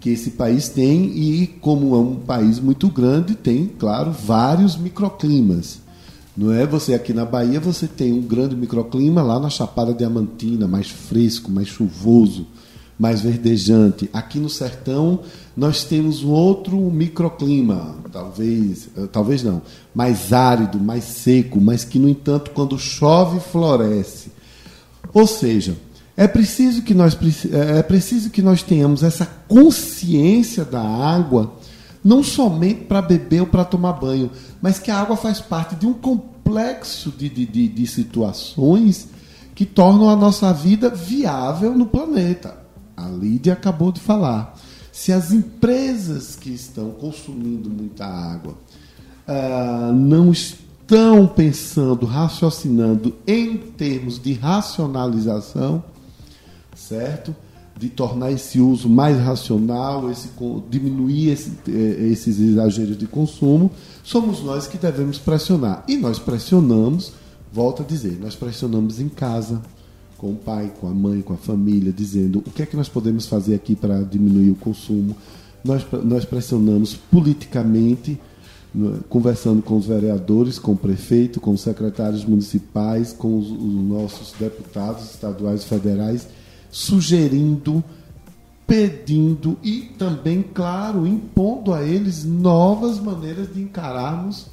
[0.00, 5.80] que esse país tem e, como é um país muito grande, tem, claro, vários microclimas.
[6.38, 6.64] Não é?
[6.64, 11.50] Você aqui na Bahia você tem um grande microclima lá na Chapada Diamantina, mais fresco,
[11.50, 12.46] mais chuvoso,
[12.96, 14.08] mais verdejante.
[14.12, 15.18] Aqui no sertão
[15.56, 19.60] nós temos um outro microclima, talvez, eh, talvez não,
[19.92, 24.30] mais árido, mais seco, mas que no entanto quando chove floresce.
[25.12, 25.76] Ou seja,
[26.16, 27.18] é preciso que nós
[27.50, 31.52] eh, é preciso que nós tenhamos essa consciência da água,
[32.04, 34.30] não somente para beber ou para tomar banho,
[34.60, 39.08] mas que a água faz parte de um complexo de, de, de, de situações
[39.54, 42.56] que tornam a nossa vida viável no planeta.
[42.96, 44.56] A Lídia acabou de falar.
[44.92, 48.54] Se as empresas que estão consumindo muita água
[49.26, 55.82] uh, não estão pensando, raciocinando em termos de racionalização,
[56.74, 57.34] certo?
[57.78, 60.30] De tornar esse uso mais racional, esse,
[60.68, 63.70] diminuir esse, eh, esses exageros de consumo,
[64.02, 65.84] somos nós que devemos pressionar.
[65.86, 67.12] E nós pressionamos,
[67.52, 69.62] volto a dizer, nós pressionamos em casa,
[70.18, 72.88] com o pai, com a mãe, com a família, dizendo o que é que nós
[72.88, 75.16] podemos fazer aqui para diminuir o consumo.
[75.64, 78.20] Nós, nós pressionamos politicamente,
[79.08, 84.32] conversando com os vereadores, com o prefeito, com os secretários municipais, com os, os nossos
[84.38, 86.28] deputados estaduais e federais,
[86.70, 87.82] sugerindo,
[88.66, 94.46] pedindo e também, claro, impondo a eles novas maneiras de encararmos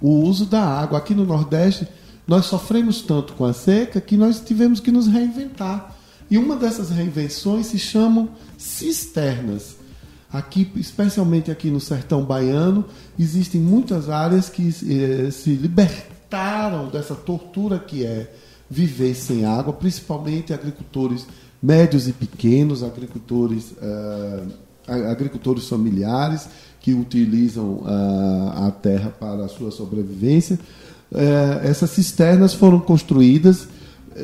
[0.00, 0.98] o uso da água.
[0.98, 1.88] Aqui no Nordeste,
[2.26, 5.96] nós sofremos tanto com a seca que nós tivemos que nos reinventar.
[6.30, 9.76] E uma dessas reinvenções se chamam cisternas.
[10.32, 12.84] Aqui, especialmente aqui no sertão baiano,
[13.18, 18.32] existem muitas áreas que eh, se libertaram dessa tortura que é
[18.68, 21.26] viver sem água, principalmente agricultores
[21.62, 24.52] médios e pequenos, agricultores, uh,
[25.10, 26.48] agricultores familiares
[26.80, 30.58] que utilizam uh, a terra para a sua sobrevivência
[31.14, 33.68] é, essas cisternas foram construídas,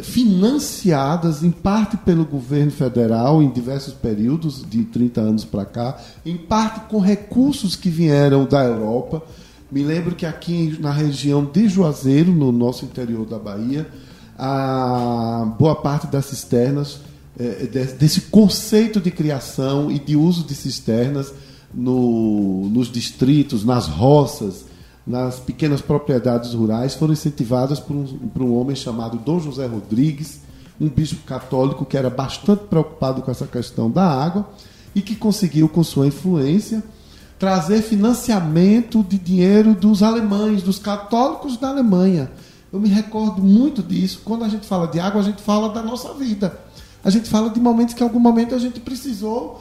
[0.03, 6.37] financiadas em parte pelo governo federal em diversos períodos, de 30 anos para cá, em
[6.37, 9.23] parte com recursos que vieram da Europa.
[9.71, 13.87] Me lembro que aqui na região de Juazeiro, no nosso interior da Bahia,
[14.45, 16.99] a boa parte das cisternas,
[17.39, 17.65] é,
[17.97, 21.33] desse conceito de criação e de uso de cisternas
[21.73, 24.65] no, nos distritos, nas roças,
[25.07, 30.41] nas pequenas propriedades rurais foram incentivadas por um, por um homem chamado Dom José Rodrigues,
[30.81, 34.51] um bispo católico que era bastante preocupado com essa questão da água
[34.93, 36.83] e que conseguiu, com sua influência,
[37.39, 42.29] trazer financiamento de dinheiro dos alemães, dos católicos da Alemanha.
[42.73, 44.23] Eu me recordo muito disso.
[44.25, 46.59] Quando a gente fala de água, a gente fala da nossa vida.
[47.05, 49.61] A gente fala de momentos que, em algum momento, a gente precisou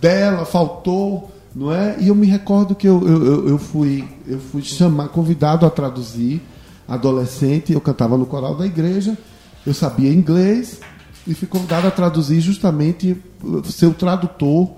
[0.00, 1.96] dela, faltou não é?
[2.00, 6.42] E eu me recordo que eu, eu, eu fui eu fui chamar, convidado a traduzir
[6.88, 9.16] adolescente, eu cantava no coral da igreja,
[9.64, 10.80] eu sabia inglês
[11.26, 13.16] e fui convidado a traduzir justamente
[13.64, 14.72] ser o tradutor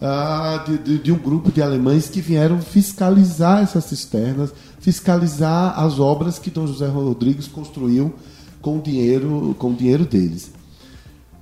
[0.00, 4.52] ah, de, de, de um grupo de alemães que vieram fiscalizar essas cisternas,
[4.86, 8.14] fiscalizar as obras que Dom José Rodrigues construiu
[8.62, 10.52] com o dinheiro, com dinheiro deles.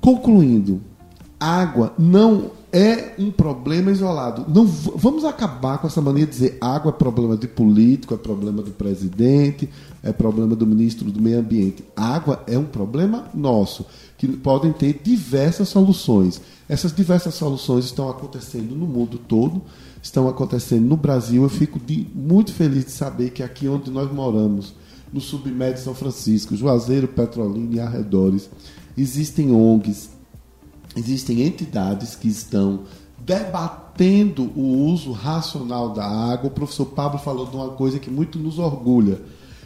[0.00, 0.80] Concluindo,
[1.38, 4.46] água não é um problema isolado.
[4.48, 8.62] Não vamos acabar com essa mania de dizer água é problema de político, é problema
[8.62, 9.68] do presidente,
[10.02, 11.84] é problema do ministro do meio ambiente.
[11.94, 13.84] Água é um problema nosso,
[14.16, 16.40] que podem ter diversas soluções.
[16.66, 19.60] Essas diversas soluções estão acontecendo no mundo todo,
[20.04, 21.42] estão acontecendo no Brasil.
[21.42, 24.74] Eu fico de, muito feliz de saber que aqui onde nós moramos,
[25.10, 28.50] no submédio São Francisco, Juazeiro, Petrolina e arredores,
[28.98, 30.10] existem ONGs,
[30.94, 32.82] existem entidades que estão
[33.18, 36.48] debatendo o uso racional da água.
[36.48, 39.22] O professor Pablo falou de uma coisa que muito nos orgulha,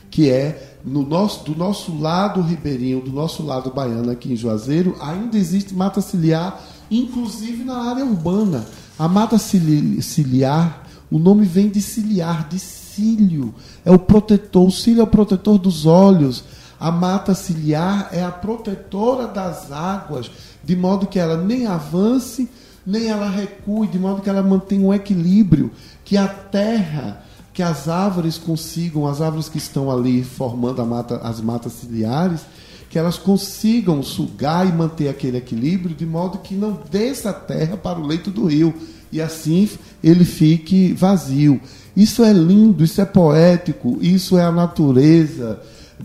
[0.09, 4.95] que é no nosso, do nosso lado ribeirinho, do nosso lado baiano aqui em Juazeiro,
[5.01, 8.65] ainda existe mata ciliar, inclusive na área urbana.
[8.99, 13.55] A mata ciliar, o nome vem de ciliar, de cílio.
[13.85, 16.43] É o protetor, o cílio é o protetor dos olhos.
[16.81, 20.31] A mata ciliar é a protetora das águas,
[20.65, 22.49] de modo que ela nem avance,
[22.85, 25.71] nem ela recue, de modo que ela mantenha um equilíbrio,
[26.05, 31.41] que a terra, que as árvores consigam, as árvores que estão ali formando mata, as
[31.41, 32.41] matas ciliares,
[32.89, 37.77] que elas consigam sugar e manter aquele equilíbrio, de modo que não desça a terra
[37.77, 38.75] para o leito do rio
[39.13, 39.69] e assim
[40.03, 41.61] ele fique vazio.
[41.97, 45.61] Isso é lindo, isso é poético, isso é a natureza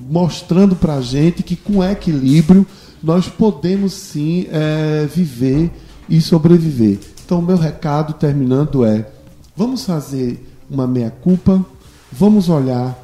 [0.10, 2.66] mostrando para a gente que com equilíbrio
[3.02, 5.72] nós podemos sim é, viver
[6.10, 7.00] e sobreviver.
[7.26, 9.08] Então, meu recado terminando é:
[9.56, 11.64] vamos fazer uma meia-culpa,
[12.12, 12.98] vamos olhar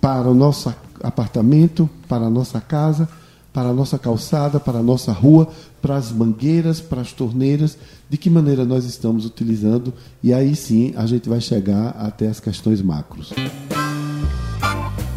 [0.00, 0.68] para o nosso
[1.02, 3.08] apartamento, para a nossa casa,
[3.52, 5.48] para a nossa calçada, para a nossa rua,
[5.80, 7.76] para as mangueiras, para as torneiras,
[8.08, 12.40] de que maneira nós estamos utilizando, e aí sim a gente vai chegar até as
[12.40, 13.32] questões macros.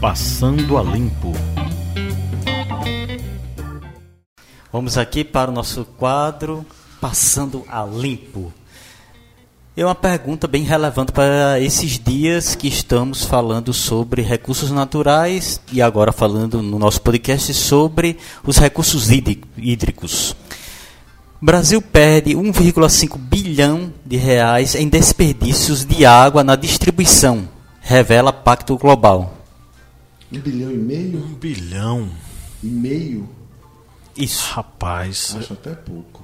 [0.02, 1.32] Passando a Limpo.
[4.72, 6.66] Vamos aqui para o nosso quadro
[7.00, 8.52] Passando a Limpo.
[9.78, 15.82] É uma pergunta bem relevante para esses dias que estamos falando sobre recursos naturais e
[15.82, 20.32] agora falando no nosso podcast sobre os recursos hídricos.
[21.42, 27.46] O Brasil perde 1,5 bilhão de reais em desperdícios de água na distribuição,
[27.82, 29.36] revela Pacto Global.
[30.32, 31.18] Um bilhão e meio?
[31.20, 32.10] Um bilhão.
[32.64, 33.30] E meio?
[34.16, 34.54] Isso.
[34.54, 35.36] Rapaz.
[35.38, 36.24] Acho até pouco.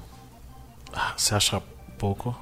[0.94, 1.62] Ah, você acha
[1.98, 2.34] pouco?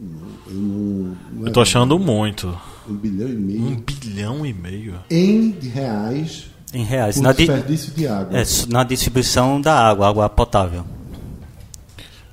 [0.00, 2.56] Eu, não, não eu tô achando muito.
[2.88, 3.62] Um bilhão e meio.
[3.62, 4.94] Um bilhão e meio.
[5.10, 6.46] Em reais.
[6.72, 7.20] Em reais.
[7.20, 8.02] na desperdício di...
[8.02, 8.38] de água.
[8.38, 10.84] É, na distribuição da água, água potável.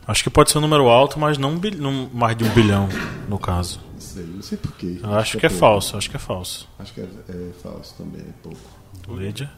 [0.07, 2.87] Acho que pode ser um número alto, mas não, não mais de um bilhão,
[3.27, 3.79] no caso
[4.15, 4.99] sei, não sei porquê.
[5.03, 6.69] Acho, acho que é, é falso, acho que é falso.
[6.79, 9.19] Acho que é, é falso também, é pouco.
[9.19, 9.51] Lídia?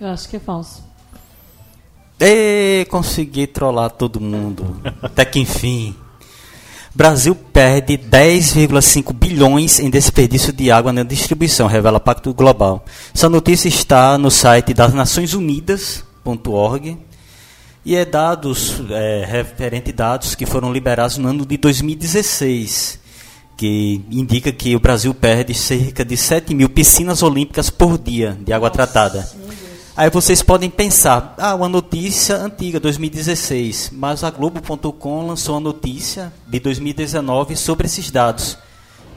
[0.00, 0.84] Eu acho que é falso.
[2.20, 4.80] E consegui trollar todo mundo.
[5.02, 5.94] Até que enfim.
[6.96, 12.82] Brasil perde 10,5 bilhões em desperdício de água na distribuição, revela Pacto Global.
[13.14, 16.96] Essa notícia está no site das Nações Unidas.org
[17.84, 22.98] e é dados é, referente dados que foram liberados no ano de 2016
[23.58, 28.54] que indica que o Brasil perde cerca de 7 mil piscinas olímpicas por dia de
[28.54, 29.30] água Nossa, tratada.
[29.96, 36.30] Aí vocês podem pensar, ah, uma notícia antiga, 2016, mas a Globo.com lançou uma notícia
[36.46, 38.58] de 2019 sobre esses dados.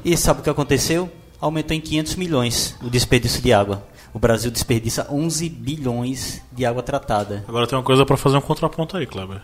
[0.05, 1.11] E sabe o que aconteceu?
[1.41, 3.83] Aumentou em 500 milhões o desperdício de água.
[4.13, 7.43] O Brasil desperdiça 11 bilhões de água tratada.
[7.45, 9.41] Agora tem uma coisa para fazer um contraponto aí, Kleber.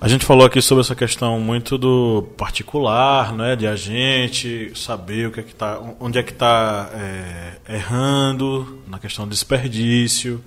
[0.00, 5.26] A gente falou aqui sobre essa questão muito do particular, né, de a gente saber
[5.26, 10.42] o que é que tá, onde é que está é, errando na questão do desperdício.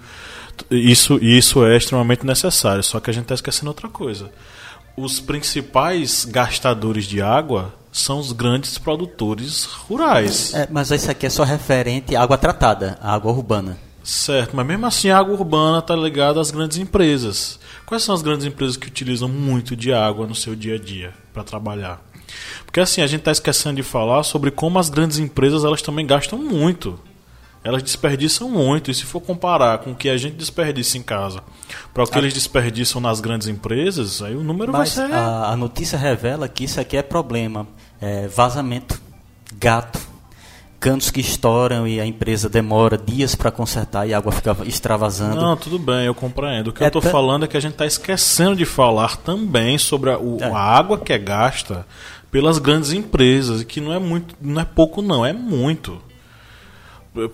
[0.69, 2.81] Isso, isso é extremamente necessário.
[2.81, 4.31] Só que a gente está esquecendo outra coisa.
[4.95, 10.53] Os principais gastadores de água são os grandes produtores rurais.
[10.53, 13.77] É, mas isso aqui é só referente à água tratada, à água urbana.
[14.03, 17.59] Certo, mas mesmo assim a água urbana está ligada às grandes empresas.
[17.85, 21.13] Quais são as grandes empresas que utilizam muito de água no seu dia a dia
[21.33, 22.01] para trabalhar?
[22.65, 26.05] Porque assim, a gente está esquecendo de falar sobre como as grandes empresas elas também
[26.05, 26.99] gastam muito.
[27.63, 28.89] Elas desperdiçam muito.
[28.89, 31.43] E se for comparar com o que a gente desperdiça em casa
[31.93, 32.21] para o que a...
[32.21, 35.13] eles desperdiçam nas grandes empresas, aí o número Mas vai ser.
[35.13, 37.67] A, a notícia revela que isso aqui é problema.
[37.99, 38.99] É vazamento,
[39.59, 39.99] gato,
[40.81, 45.35] canos que estouram e a empresa demora dias para consertar e a água fica extravasando.
[45.39, 46.69] Não, tudo bem, eu compreendo.
[46.69, 49.15] O que É eu estou ta- falando é que a gente está esquecendo de falar
[49.17, 50.45] também sobre a, o- É.
[50.51, 51.85] a água que é gasta
[52.31, 56.01] pelas grandes empresas, e que não é muito, não é pouco não, é muito.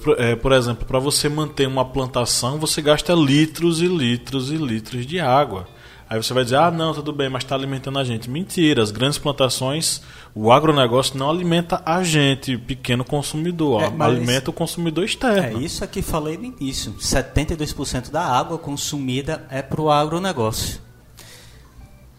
[0.04, 4.56] Por- é, por exemplo, para você manter uma plantação, você gasta litros e litros e
[4.58, 5.68] litros de água.
[6.10, 8.30] Aí você vai dizer, ah, não, tudo bem, mas está alimentando a gente.
[8.30, 10.02] Mentira, as grandes plantações,
[10.34, 15.62] o agronegócio não alimenta a gente, pequeno consumidor, É, alimenta o consumidor É externo.
[15.62, 16.94] isso é que falei no início.
[16.94, 20.80] 72% da água consumida é para o agronegócio.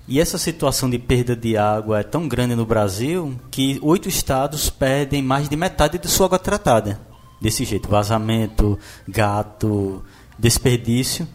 [0.07, 4.69] E essa situação de perda de água é tão grande no Brasil que oito estados
[4.69, 7.01] perdem mais de metade de sua água tratada.
[7.41, 10.03] Desse jeito, vazamento, gato,
[10.39, 11.27] desperdício.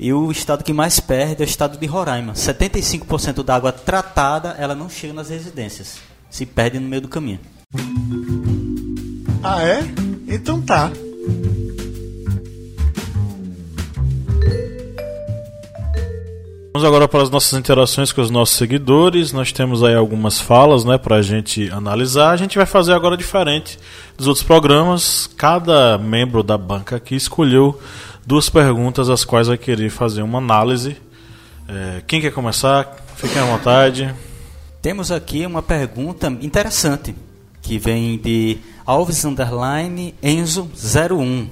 [0.00, 2.32] E o estado que mais perde é o estado de Roraima.
[2.32, 5.98] 75% da água tratada ela não chega nas residências.
[6.30, 7.40] Se perde no meio do caminho.
[9.42, 9.80] Ah, é?
[10.28, 10.92] Então tá.
[16.72, 19.32] Vamos agora para as nossas interações com os nossos seguidores.
[19.32, 22.30] Nós temos aí algumas falas né, para a gente analisar.
[22.30, 23.76] A gente vai fazer agora diferente
[24.16, 25.28] dos outros programas.
[25.36, 27.80] Cada membro da banca aqui escolheu
[28.28, 30.98] duas perguntas, as quais vai querer fazer uma análise.
[31.66, 32.94] É, quem quer começar?
[33.16, 34.14] Fiquem à vontade.
[34.82, 37.16] Temos aqui uma pergunta interessante
[37.62, 41.48] que vem de Alves Underline Enzo 01.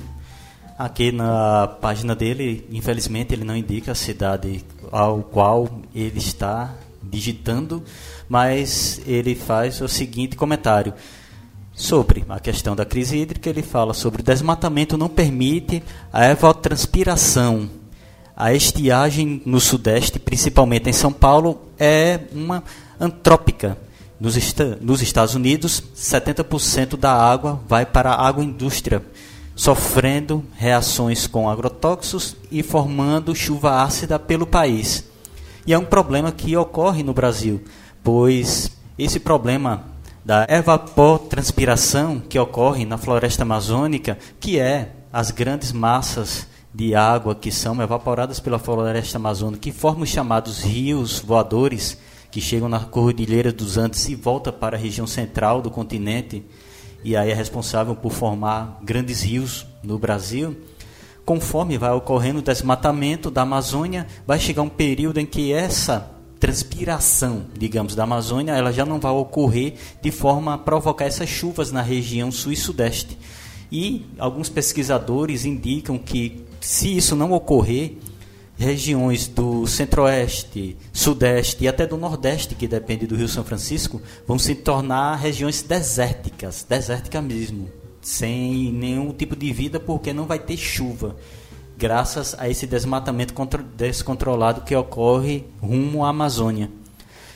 [0.79, 4.63] Aqui na página dele, infelizmente, ele não indica a cidade
[4.93, 7.83] ao qual ele está digitando,
[8.29, 10.93] mas ele faz o seguinte comentário.
[11.79, 17.69] Sobre a questão da crise hídrica, ele fala sobre o desmatamento não permite a evapotranspiração.
[18.35, 22.65] A estiagem no Sudeste, principalmente em São Paulo, é uma
[22.99, 23.77] antrópica.
[24.19, 29.03] Nos, esta- nos Estados Unidos, 70% da água vai para a agroindústria,
[29.55, 35.05] sofrendo reações com agrotóxicos e formando chuva ácida pelo país.
[35.67, 37.63] E é um problema que ocorre no Brasil,
[38.03, 39.85] pois esse problema
[40.27, 47.53] da evapotranspiração que ocorre na floresta amazônica, que é as grandes massas de água que
[47.53, 51.97] são evaporadas pela floresta amazônica, que formam os chamados rios voadores,
[52.29, 56.45] que chegam na cordilheira dos Andes e voltam para a região central do continente,
[57.05, 60.57] e aí é responsável por formar grandes rios no Brasil.
[61.25, 66.16] Conforme vai ocorrendo o desmatamento da Amazônia, vai chegar um período em que essa
[66.47, 71.73] transpiração, digamos, da Amazônia, ela já não vai ocorrer de forma a provocar essas chuvas
[71.73, 73.19] na região sul e sudeste.
[73.71, 77.97] E alguns pesquisadores indicam que se isso não ocorrer,
[78.57, 84.39] regiões do centro-oeste, sudeste e até do nordeste, que depende do Rio São Francisco, vão
[84.39, 87.69] se tornar regiões desérticas, desérticas mesmo,
[88.01, 91.17] sem nenhum tipo de vida, porque não vai ter chuva,
[91.77, 96.71] graças a esse desmatamento contro- descontrolado que ocorre rumo à Amazônia.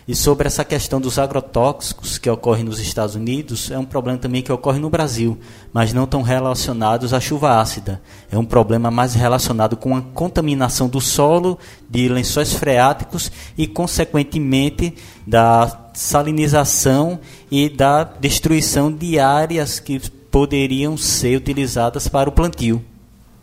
[0.09, 4.43] E sobre essa questão dos agrotóxicos que ocorre nos Estados Unidos, é um problema também
[4.43, 5.39] que ocorre no Brasil,
[5.73, 8.03] mas não tão relacionados à chuva ácida.
[8.29, 11.57] É um problema mais relacionado com a contaminação do solo,
[11.89, 21.37] de lençóis freáticos e, consequentemente, da salinização e da destruição de áreas que poderiam ser
[21.37, 22.85] utilizadas para o plantio.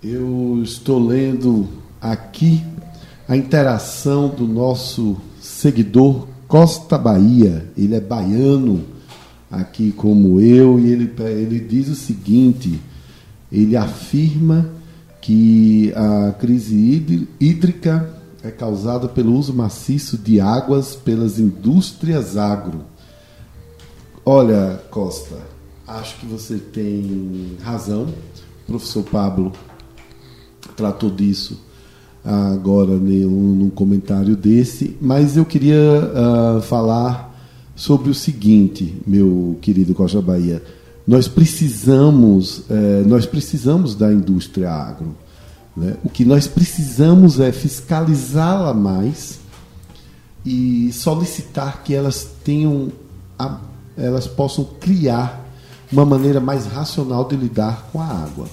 [0.04, 1.68] Eu estou lendo
[2.00, 2.64] aqui
[3.28, 7.68] a interação do nosso seguidor Costa Bahia.
[7.76, 8.86] Ele é baiano,
[9.50, 12.80] aqui como eu, e ele, ele diz o seguinte:
[13.52, 14.70] ele afirma
[15.20, 22.82] que a crise hídri- hídrica é causada pelo uso maciço de águas pelas indústrias agro.
[24.24, 25.38] Olha, Costa,
[25.88, 28.14] acho que você tem razão.
[28.64, 29.54] O professor Pablo
[30.76, 31.60] tratou disso
[32.24, 35.78] agora num, num comentário desse, mas eu queria
[36.14, 37.26] ah, falar
[37.76, 40.62] sobre o seguinte, meu querido Costa Bahia.
[41.08, 45.16] Nós precisamos, eh, nós precisamos da indústria agro.
[45.76, 45.96] né?
[46.04, 49.40] O que nós precisamos é fiscalizá-la mais
[50.46, 52.92] e solicitar que elas tenham,
[53.40, 53.60] a-
[53.98, 55.46] elas possam criar
[55.92, 58.48] uma maneira mais racional de lidar com a água.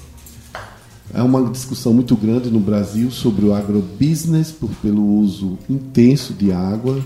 [1.14, 6.50] É uma discussão muito grande no Brasil sobre o agrobusiness por, pelo uso intenso de
[6.50, 7.00] água,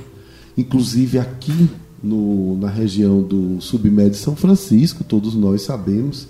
[0.56, 1.68] inclusive aqui
[2.02, 6.26] no, na região do submédio São Francisco, todos nós sabemos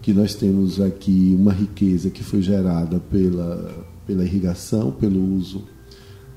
[0.00, 5.64] que nós temos aqui uma riqueza que foi gerada pela, pela irrigação, pelo uso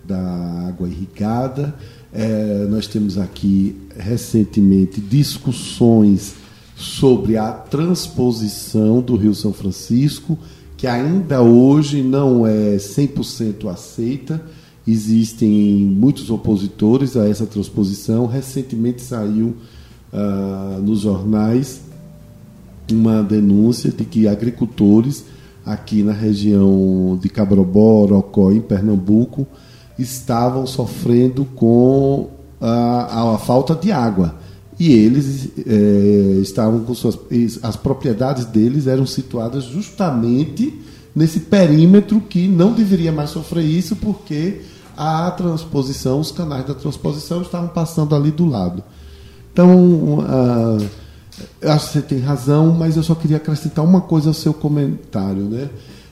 [0.03, 1.73] da água irrigada.
[2.11, 6.33] É, nós temos aqui recentemente discussões
[6.75, 10.37] sobre a transposição do Rio São Francisco,
[10.81, 14.41] que ainda hoje não é 100% aceita.
[14.87, 15.47] Existem
[15.85, 18.25] muitos opositores a essa transposição.
[18.25, 19.57] Recentemente saiu
[20.11, 21.81] uh, nos jornais
[22.91, 25.23] uma denúncia de que agricultores
[25.63, 29.45] aqui na região de Cabrobó, Orocó, em Pernambuco,
[29.99, 32.27] estavam sofrendo com
[32.59, 34.40] a, a falta de água.
[34.81, 37.15] E eles é, estavam com suas.
[37.61, 40.73] As propriedades deles eram situadas justamente
[41.15, 44.61] nesse perímetro que não deveria mais sofrer isso, porque
[44.97, 48.83] a transposição, os canais da transposição estavam passando ali do lado.
[49.53, 50.89] Então, uh,
[51.61, 54.51] eu acho que você tem razão, mas eu só queria acrescentar uma coisa ao seu
[54.51, 55.69] comentário, né?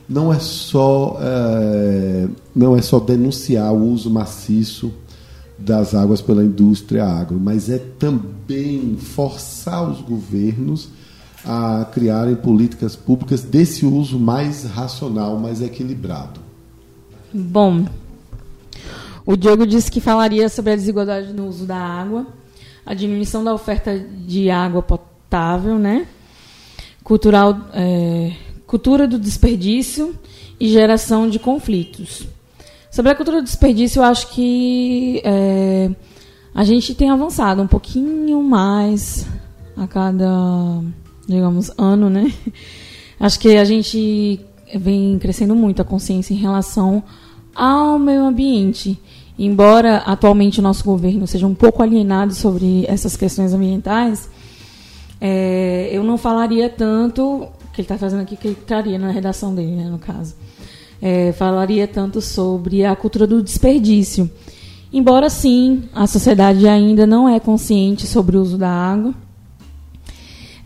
[0.08, 4.94] Não é só é, não é só denunciar o uso maciço
[5.60, 10.90] das águas pela indústria agro, mas é também forçar os governos
[11.46, 16.40] a criarem políticas públicas desse uso mais racional, mais equilibrado.
[17.34, 17.86] Bom,
[19.26, 22.26] o Diogo disse que falaria sobre a desigualdade no uso da água,
[22.86, 26.08] a diminuição da oferta de água potável, né?
[27.04, 28.34] Cultural, é,
[28.66, 30.16] cultura do desperdício
[30.60, 32.28] e geração de conflitos.
[33.00, 35.90] Sobre a cultura do desperdício, eu acho que é,
[36.54, 39.26] a gente tem avançado um pouquinho mais
[39.78, 40.84] a cada,
[41.26, 42.30] digamos, ano, né?
[43.18, 44.42] Acho que a gente
[44.76, 47.02] vem crescendo muito a consciência em relação
[47.56, 49.00] ao meio ambiente.
[49.38, 54.30] Embora atualmente o nosso governo seja um pouco alienado sobre essas questões ambientais,
[55.22, 59.56] é, eu não falaria tanto, que ele está fazendo aqui, que ele traria na redação
[59.56, 60.36] dele, né, no caso.
[61.02, 64.30] É, falaria tanto sobre a cultura do desperdício.
[64.92, 69.14] Embora sim, a sociedade ainda não é consciente sobre o uso da água.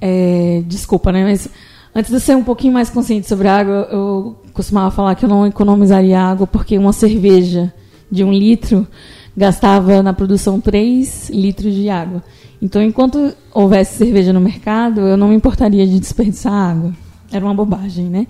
[0.02, 1.24] É, desculpa, né?
[1.24, 1.50] Mas
[1.94, 5.30] antes de ser um pouquinho mais consciente sobre a água, eu costumava falar que eu
[5.30, 7.74] não economizaria água porque uma cerveja
[8.10, 8.88] de um litro
[9.36, 12.24] gastava na produção 3 litros de água.
[12.62, 16.94] Então, enquanto houvesse cerveja no mercado, eu não me importaria de desperdiçar água.
[17.32, 18.26] Era uma bobagem, né?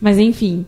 [0.00, 0.64] Mas, enfim,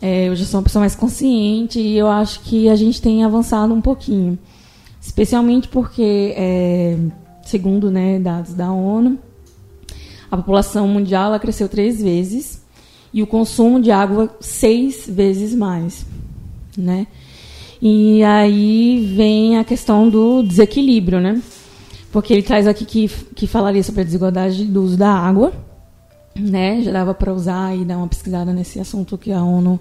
[0.00, 3.24] é, eu já sou uma pessoa mais consciente e eu acho que a gente tem
[3.24, 4.38] avançado um pouquinho.
[5.00, 6.96] Especialmente porque, é,
[7.42, 9.18] segundo né, dados da ONU,
[10.30, 12.62] a população mundial cresceu três vezes
[13.12, 16.04] e o consumo de água seis vezes mais.
[16.76, 17.06] Né?
[17.80, 21.40] E aí vem a questão do desequilíbrio, né?
[22.12, 25.52] porque ele traz aqui que, que falaria sobre a desigualdade do uso da água,
[26.38, 26.82] né?
[26.82, 29.78] Já dava para usar e dar uma pesquisada nesse assunto que a ONU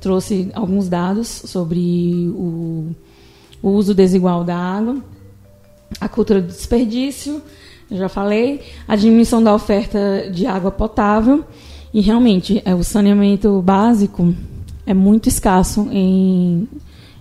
[0.00, 2.90] trouxe alguns dados sobre o,
[3.62, 4.96] o uso desigual da água,
[6.00, 7.40] a cultura do desperdício,
[7.90, 11.44] já falei, a diminuição da oferta de água potável
[11.92, 14.34] e realmente é, o saneamento básico
[14.84, 16.68] é muito escasso em,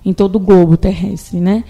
[0.03, 1.63] em todo o globo terrestre, né?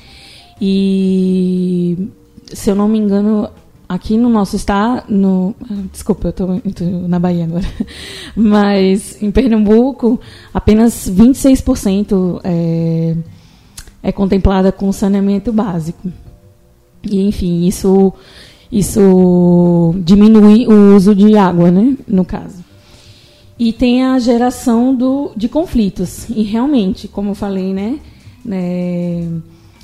[0.59, 2.07] E
[2.47, 3.49] se eu não me engano,
[3.93, 5.55] aqui no nosso estado, no,
[5.91, 7.65] desculpa, eu estou na Bahia agora,
[8.35, 10.19] mas em Pernambuco,
[10.51, 13.15] apenas 26% é,
[14.01, 16.11] é contemplada com saneamento básico.
[17.03, 18.11] E, enfim, isso,
[18.71, 22.63] isso diminui o uso de água, né, no caso.
[23.59, 26.27] E tem a geração do, de conflitos.
[26.29, 27.99] E realmente, como eu falei, né,
[28.43, 29.29] né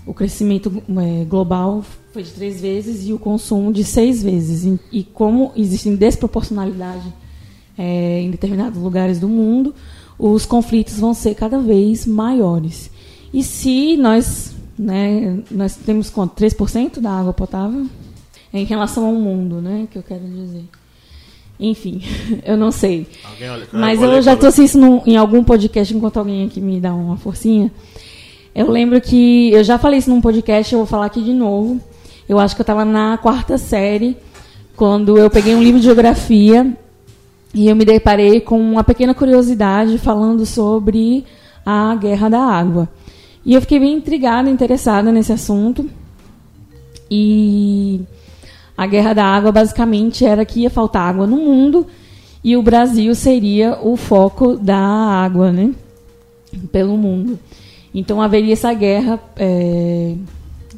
[0.04, 1.84] o crescimento é, global
[2.20, 4.80] foi de três vezes e o consumo de seis vezes.
[4.92, 7.14] E, como existe desproporcionalidade
[7.78, 9.74] é, em determinados lugares do mundo,
[10.18, 12.92] os conflitos vão ser cada vez maiores.
[13.34, 16.36] E se nós, né, nós temos quanto?
[16.36, 17.86] 3% da água potável?
[18.52, 20.66] Em relação ao mundo, né, que eu quero dizer.
[21.60, 22.02] Enfim,
[22.44, 23.08] eu não sei.
[23.42, 26.94] Olha, Mas eu já trouxe isso num, em algum podcast, enquanto alguém aqui me dá
[26.94, 27.72] uma forcinha.
[28.54, 31.80] Eu lembro que eu já falei isso num podcast, eu vou falar aqui de novo.
[32.30, 34.16] Eu acho que eu estava na quarta série,
[34.76, 36.78] quando eu peguei um livro de geografia
[37.56, 41.26] e eu me deparei com uma pequena curiosidade falando sobre
[41.66, 42.88] a Guerra da Água.
[43.44, 45.90] E eu fiquei bem intrigada, interessada nesse assunto.
[47.10, 48.02] E
[48.78, 51.88] a Guerra da Água basicamente era que ia faltar água no mundo
[52.44, 55.74] e o Brasil seria o foco da água, né?
[56.72, 57.40] Pelo mundo.
[57.92, 60.14] Então haveria essa guerra é,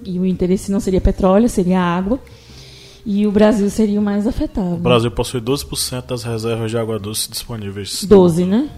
[0.04, 2.20] e o interesse não seria petróleo, seria água.
[3.06, 4.76] E o Brasil seria o mais afetado.
[4.76, 8.04] O Brasil possui 12% das reservas de água doce disponíveis.
[8.04, 8.70] 12, né?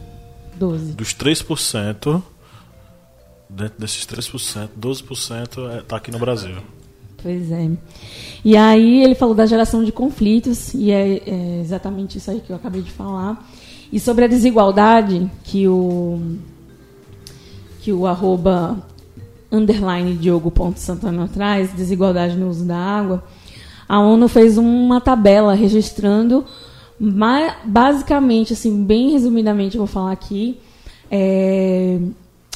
[0.57, 0.93] 12.
[0.93, 2.21] Dos 3%,
[3.49, 6.55] dentro desses 3%, 12% está aqui no Brasil.
[7.21, 7.69] Pois é.
[8.43, 12.51] E aí ele falou da geração de conflitos, e é, é, exatamente isso aí que
[12.51, 13.49] eu acabei de falar.
[13.91, 16.37] E sobre a desigualdade que o
[17.79, 18.81] que o arroba
[19.53, 23.23] underline Diogo.santana traz, desigualdade no uso da água,
[23.87, 26.43] a ONU fez uma tabela registrando
[27.65, 30.57] basicamente, assim, bem resumidamente, eu vou falar aqui,
[31.11, 31.99] é,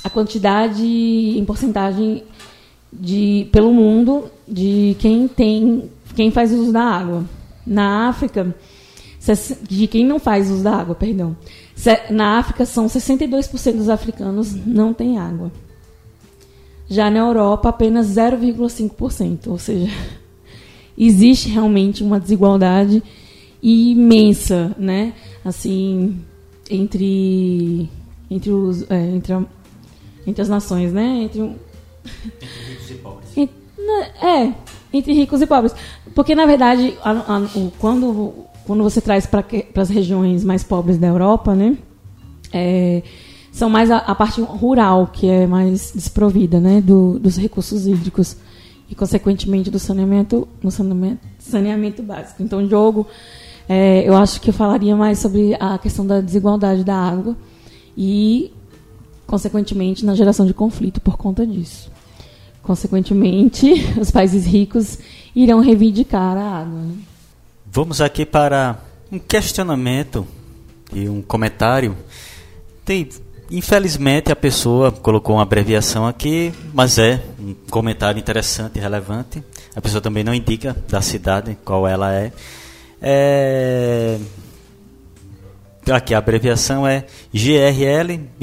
[0.03, 2.23] a quantidade em porcentagem
[2.91, 7.23] de, pelo mundo de quem tem quem faz uso da água.
[7.65, 8.55] Na África,
[9.69, 11.37] de quem não faz uso da água, perdão.
[12.09, 15.51] Na África são 62% dos africanos não têm água.
[16.89, 19.91] Já na Europa, apenas 0,5%, ou seja,
[20.97, 23.03] existe realmente uma desigualdade
[23.61, 25.13] imensa, né?
[25.43, 26.19] Assim,
[26.69, 27.89] entre
[28.29, 29.43] entre os é, entre, a,
[30.25, 31.23] entre as nações, né?
[31.23, 31.55] Entre, um,
[32.05, 33.29] entre ricos e pobres.
[34.21, 34.53] é,
[34.93, 35.75] entre ricos e pobres,
[36.15, 40.97] porque na verdade, a, a, o, quando quando você traz para as regiões mais pobres
[40.97, 41.77] da Europa, né?
[42.51, 43.01] É,
[43.57, 48.37] são mais a, a, parte rural que é mais desprovida, né, do, dos recursos hídricos
[48.87, 52.43] e consequentemente do saneamento, no saneamento, saneamento básico.
[52.43, 53.07] Então, o jogo
[53.67, 57.35] é, eu acho que eu falaria mais sobre a questão da desigualdade da água
[57.97, 58.53] e,
[59.25, 61.91] consequentemente, na geração de conflito por conta disso.
[62.61, 64.99] Consequentemente, os países ricos
[65.35, 66.79] irão reivindicar a água.
[66.79, 66.95] Né?
[67.65, 68.79] Vamos aqui para
[69.11, 70.27] um questionamento
[70.93, 71.97] e um comentário.
[72.85, 73.09] Tem,
[73.49, 79.43] infelizmente, a pessoa colocou uma abreviação aqui, mas é um comentário interessante e relevante.
[79.75, 82.31] A pessoa também não indica da cidade qual ela é.
[83.01, 84.17] É...
[85.91, 88.37] Aqui a abreviação é GRLBXSS.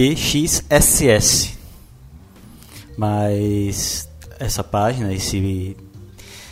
[2.96, 5.76] Mas essa página, esse,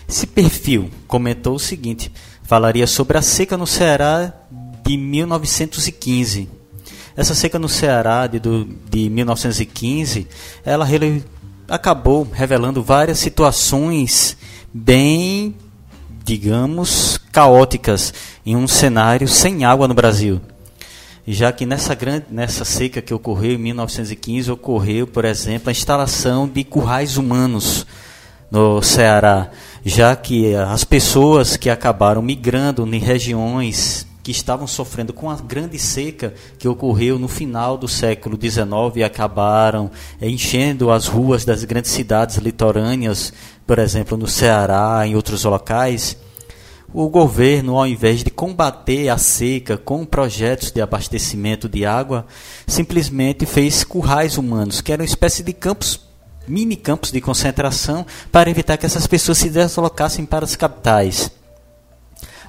[0.09, 4.35] esse perfil comentou o seguinte: falaria sobre a seca no Ceará
[4.85, 6.62] de 1915.
[7.17, 10.27] Essa seca no Ceará de, do, de 1915,
[10.65, 10.87] ela
[11.69, 14.37] acabou revelando várias situações
[14.73, 15.55] bem
[16.25, 18.13] digamos, caóticas
[18.45, 20.41] em um cenário sem água no Brasil.
[21.27, 26.49] Já que nessa, grande, nessa seca que ocorreu em 1915, ocorreu, por exemplo, a instalação
[26.49, 27.87] de currais humanos
[28.51, 29.51] no Ceará,
[29.85, 35.79] já que as pessoas que acabaram migrando em regiões que estavam sofrendo com a grande
[35.79, 38.63] seca que ocorreu no final do século XIX
[38.97, 43.33] e acabaram enchendo as ruas das grandes cidades litorâneas
[43.67, 46.17] por exemplo, no Ceará, em outros locais,
[46.93, 52.27] o governo, ao invés de combater a seca com projetos de abastecimento de água,
[52.67, 56.01] simplesmente fez currais humanos, que eram uma espécie de campos,
[56.47, 61.31] mini campos de concentração, para evitar que essas pessoas se deslocassem para as capitais.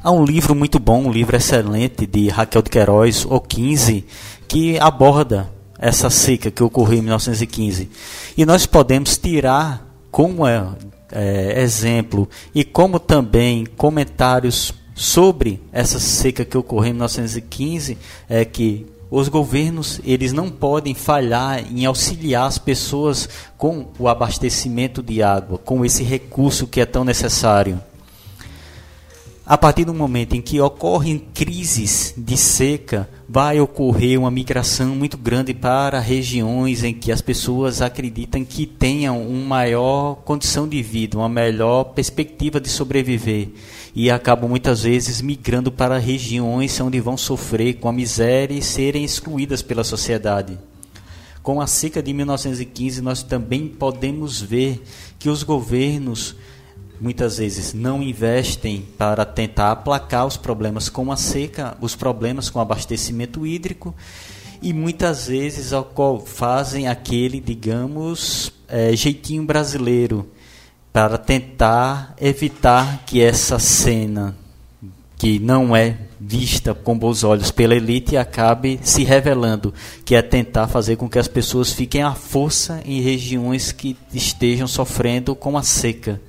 [0.03, 4.03] Há um livro muito bom, um livro excelente de Raquel de Queiroz, O 15,
[4.49, 5.49] que aborda
[5.79, 7.89] essa seca que ocorreu em 1915.
[8.35, 10.61] E nós podemos tirar como é
[11.09, 17.97] é, exemplo e como também comentários sobre essa seca que ocorreu em 1915
[18.27, 25.01] é que os governos eles não podem falhar em auxiliar as pessoas com o abastecimento
[25.01, 27.79] de água, com esse recurso que é tão necessário
[29.45, 35.17] a partir do momento em que ocorrem crises de seca, vai ocorrer uma migração muito
[35.17, 41.17] grande para regiões em que as pessoas acreditam que tenham uma maior condição de vida,
[41.17, 43.49] uma melhor perspectiva de sobreviver
[43.93, 49.03] e acabam muitas vezes migrando para regiões onde vão sofrer com a miséria e serem
[49.03, 50.57] excluídas pela sociedade.
[51.43, 54.81] Com a seca de 1915, nós também podemos ver
[55.19, 56.37] que os governos
[57.03, 62.59] muitas vezes não investem para tentar aplacar os problemas com a seca, os problemas com
[62.59, 63.93] o abastecimento hídrico
[64.61, 65.71] e muitas vezes
[66.25, 70.29] fazem aquele, digamos, é, jeitinho brasileiro
[70.93, 74.33] para tentar evitar que essa cena
[75.17, 79.73] que não é vista com bons olhos pela elite acabe se revelando,
[80.05, 84.67] que é tentar fazer com que as pessoas fiquem à força em regiões que estejam
[84.67, 86.21] sofrendo com a seca.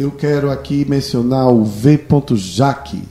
[0.00, 2.06] Eu quero aqui mencionar o V.
[2.34, 3.02] Jaque,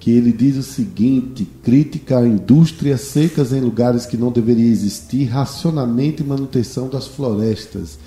[0.00, 5.26] que ele diz o seguinte: crítica a indústrias secas em lugares que não deveria existir,
[5.26, 7.98] racionamento e manutenção das florestas.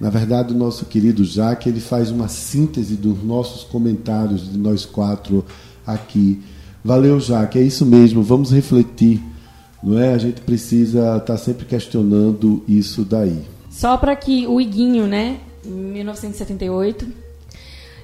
[0.00, 4.86] Na verdade, o nosso querido Jaque ele faz uma síntese dos nossos comentários de nós
[4.86, 5.44] quatro
[5.86, 6.40] aqui.
[6.82, 8.22] Valeu, Jaque, é isso mesmo.
[8.22, 9.20] Vamos refletir,
[9.82, 10.14] não é?
[10.14, 13.42] A gente precisa estar tá sempre questionando isso daí.
[13.68, 17.27] Só para que o Iguinho, né, em 1978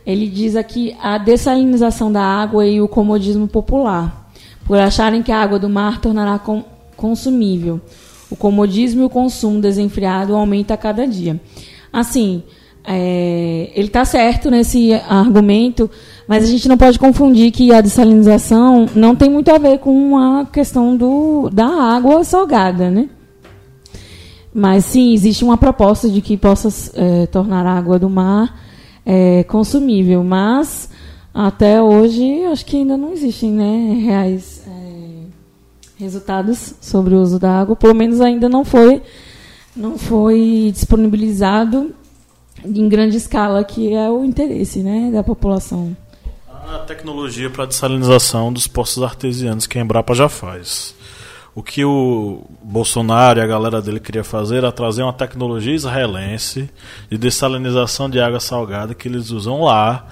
[0.06, 4.30] ele diz aqui a dessalinização da água e o comodismo popular,
[4.66, 6.64] por acharem que a água do mar tornará com,
[6.96, 7.80] consumível.
[8.30, 11.40] O comodismo e o consumo desenfreado aumenta a cada dia.
[11.92, 12.42] Assim,
[12.86, 15.90] é, ele está certo nesse argumento,
[16.28, 20.18] mas a gente não pode confundir que a dessalinização não tem muito a ver com
[20.18, 23.08] a questão do, da água salgada, né?
[24.52, 28.63] Mas sim, existe uma proposta de que possa é, tornar a água do mar
[29.04, 30.88] é, consumível, mas
[31.32, 37.60] até hoje acho que ainda não existem né, reais é, resultados sobre o uso da
[37.60, 37.76] água.
[37.76, 39.02] Pelo menos ainda não foi,
[39.74, 41.94] não foi disponibilizado
[42.64, 45.96] em grande escala, que é o interesse né, da população.
[46.46, 50.94] A tecnologia para dessalinização dos poços artesianos que a Embrapa já faz.
[51.54, 56.68] O que o Bolsonaro e a galera dele queria fazer era trazer uma tecnologia israelense
[57.08, 60.06] de dessalinização de água salgada que eles usam lá.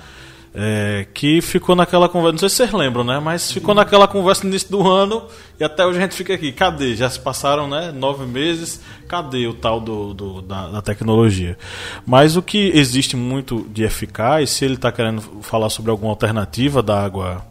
[0.55, 3.19] É, que ficou naquela conversa, não sei se vocês lembram, né?
[3.19, 5.27] Mas ficou naquela conversa no início do ano
[5.59, 6.53] e até hoje a gente fica aqui.
[6.53, 6.95] Cadê?
[6.95, 8.79] Já se passaram né, nove meses,
[9.09, 11.57] cadê o tal do, do da, da, tecnologia?
[12.05, 16.83] Mas o que existe muito de eficaz, se ele está querendo falar sobre alguma alternativa
[16.83, 17.43] da água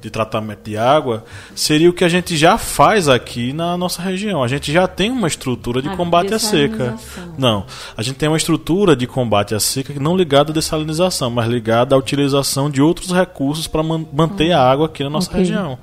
[0.00, 1.24] de tratamento de água
[1.54, 4.42] seria o que a gente já faz aqui na nossa região.
[4.42, 6.94] A gente já tem uma estrutura de a combate à seca.
[7.36, 7.66] Não,
[7.96, 11.94] a gente tem uma estrutura de combate à seca não ligada à dessalinização, mas ligada
[11.94, 15.40] à utilização de outros recursos para man manter a água aqui na nossa okay.
[15.40, 15.78] região.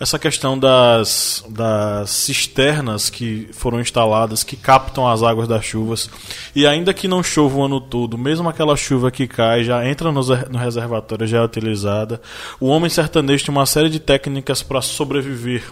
[0.00, 6.10] Essa questão das, das cisternas que foram instaladas, que captam as águas das chuvas,
[6.54, 10.10] e ainda que não chova o ano todo, mesmo aquela chuva que cai já entra
[10.10, 12.20] no, no reservatório, já é utilizada.
[12.58, 15.62] O homem sertanejo tem uma série de técnicas para sobreviver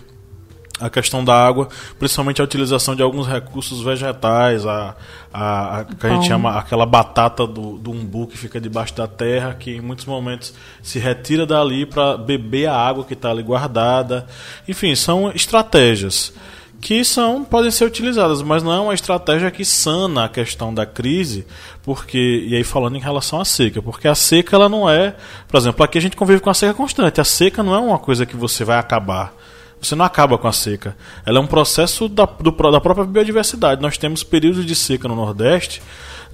[0.79, 1.69] a questão da água,
[1.99, 4.95] principalmente a utilização de alguns recursos vegetais, a,
[5.33, 9.07] a, a que a gente chama aquela batata do, do umbu que fica debaixo da
[9.07, 13.43] terra, que em muitos momentos se retira dali para beber a água que está ali
[13.43, 14.27] guardada.
[14.69, 16.35] Enfim, são estratégias
[16.81, 20.87] que são podem ser utilizadas, mas não é uma estratégia que sana a questão da
[20.87, 21.47] crise,
[21.83, 25.17] porque e aí falando em relação à seca, porque a seca ela não é,
[25.49, 27.21] por exemplo, aqui a gente convive com a seca constante.
[27.21, 29.35] A seca não é uma coisa que você vai acabar.
[29.81, 30.97] Você não acaba com a seca.
[31.25, 33.83] Ela é um processo da, do, da própria biodiversidade.
[33.83, 35.83] Nós temos períodos de seca no Nordeste,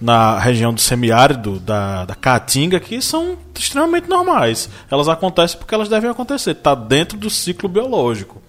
[0.01, 4.71] na região do semiárido, da, da Caatinga, que são extremamente normais.
[4.91, 6.53] Elas acontecem porque elas devem acontecer.
[6.53, 8.41] Está dentro do ciclo biológico.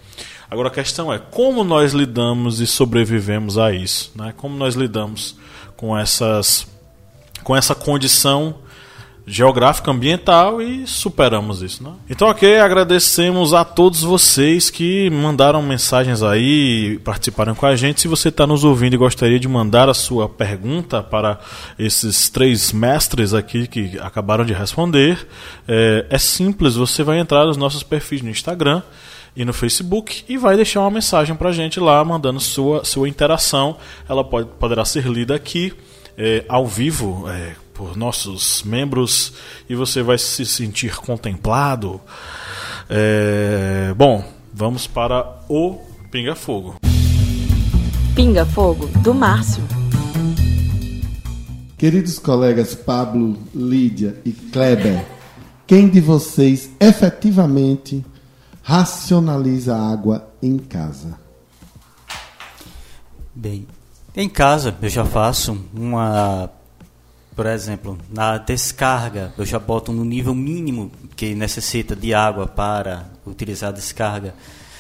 [0.54, 4.36] Agora a questão é como nós lidamos e sobrevivemos a isso, né?
[4.38, 5.36] Como nós lidamos
[5.76, 6.68] com essas
[7.44, 8.58] com essa condição
[9.26, 11.94] geográfica ambiental e superamos isso, né?
[12.08, 18.02] Então, ok, agradecemos a todos vocês que mandaram mensagens aí, participaram com a gente.
[18.02, 21.40] Se você está nos ouvindo e gostaria de mandar a sua pergunta para
[21.80, 25.28] esses três mestres aqui que acabaram de responder,
[25.68, 26.76] é, é simples.
[26.76, 28.84] Você vai entrar nos nossos perfis no Instagram
[29.36, 33.10] e no Facebook e vai deixar uma mensagem para a gente lá, mandando sua, sua
[33.10, 33.78] interação.
[34.08, 35.74] Ela pode, poderá ser lida aqui
[36.18, 39.34] é, ao vivo é, por nossos membros
[39.68, 42.00] e você vai se sentir contemplado.
[42.90, 44.24] É, bom,
[44.54, 45.80] vamos para o
[46.12, 46.76] Pinga Fogo.
[48.16, 49.64] Pinga Fogo do Márcio.
[51.78, 55.04] Queridos colegas Pablo, Lídia e Kleber,
[55.68, 58.06] quem de vocês efetivamente
[58.64, 61.20] racionaliza a água em casa?
[63.36, 63.68] Bem,
[64.16, 66.50] em casa eu já faço uma,
[67.36, 73.10] por exemplo, na descarga eu já boto no nível mínimo que necessita de água para
[73.26, 74.34] utilizar a descarga.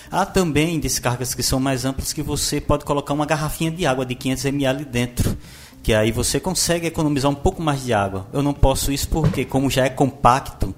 [0.10, 4.06] Há também descargas que são mais amplas que você pode colocar uma garrafinha de água
[4.06, 5.36] de 500 ml dentro,
[5.82, 8.28] que aí você consegue economizar um pouco mais de água.
[8.32, 10.74] Eu não posso isso porque como já é compacto,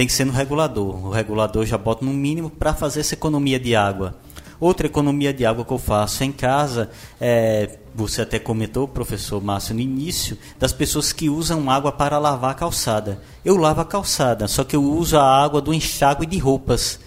[0.00, 1.08] tem que ser no regulador.
[1.08, 4.16] O regulador já bota no mínimo para fazer essa economia de água.
[4.58, 6.90] Outra economia de água que eu faço em casa
[7.20, 12.52] é, você até comentou, professor Márcio, no início, das pessoas que usam água para lavar
[12.52, 13.20] a calçada.
[13.44, 16.98] Eu lavo a calçada, só que eu uso a água do enxágue de roupas.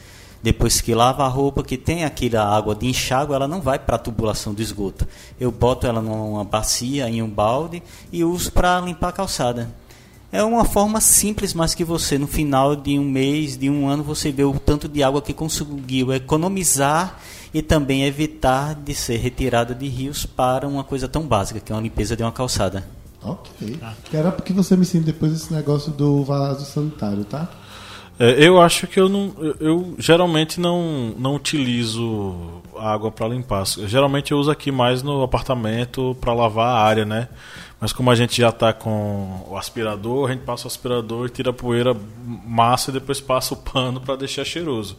[0.44, 3.96] Depois que lava a roupa, que tem aquela água de enxágue, ela não vai para
[3.96, 5.08] a tubulação do esgoto.
[5.40, 7.82] Eu boto ela numa bacia, em um balde,
[8.12, 9.82] e uso para limpar a calçada.
[10.34, 14.04] É uma forma simples, mas que você, no final de um mês, de um ano,
[14.04, 17.20] você vê o tanto de água que conseguiu economizar
[17.54, 21.76] e também evitar de ser retirada de rios para uma coisa tão básica, que é
[21.76, 22.84] uma limpeza de uma calçada.
[23.22, 23.80] Ok.
[24.10, 27.48] Quero porque você me ensina depois esse negócio do vaso sanitário, tá?
[28.20, 29.34] É, eu acho que eu não.
[29.38, 33.66] Eu, eu, geralmente não, não utilizo água para limpar.
[33.66, 37.30] Geralmente eu uso aqui mais no apartamento para lavar a área, né?
[37.84, 41.30] Mas como a gente já está com o aspirador, a gente passa o aspirador e
[41.30, 41.94] tira a poeira
[42.26, 44.96] massa e depois passa o pano para deixar cheiroso.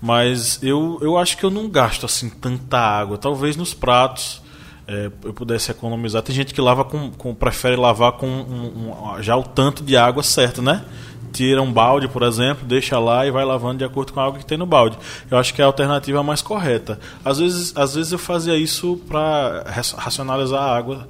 [0.00, 3.18] Mas eu, eu acho que eu não gasto assim tanta água.
[3.18, 4.40] Talvez nos pratos
[4.86, 6.22] é, eu pudesse economizar.
[6.22, 9.96] Tem gente que lava com, com prefere lavar com um, um, já o tanto de
[9.96, 10.84] água certo, né?
[11.32, 14.38] Tira um balde, por exemplo, deixa lá e vai lavando de acordo com a água
[14.38, 14.96] que tem no balde.
[15.28, 17.00] Eu acho que é a alternativa mais correta.
[17.24, 19.64] Às vezes, às vezes eu fazia isso para
[19.98, 21.08] racionalizar a água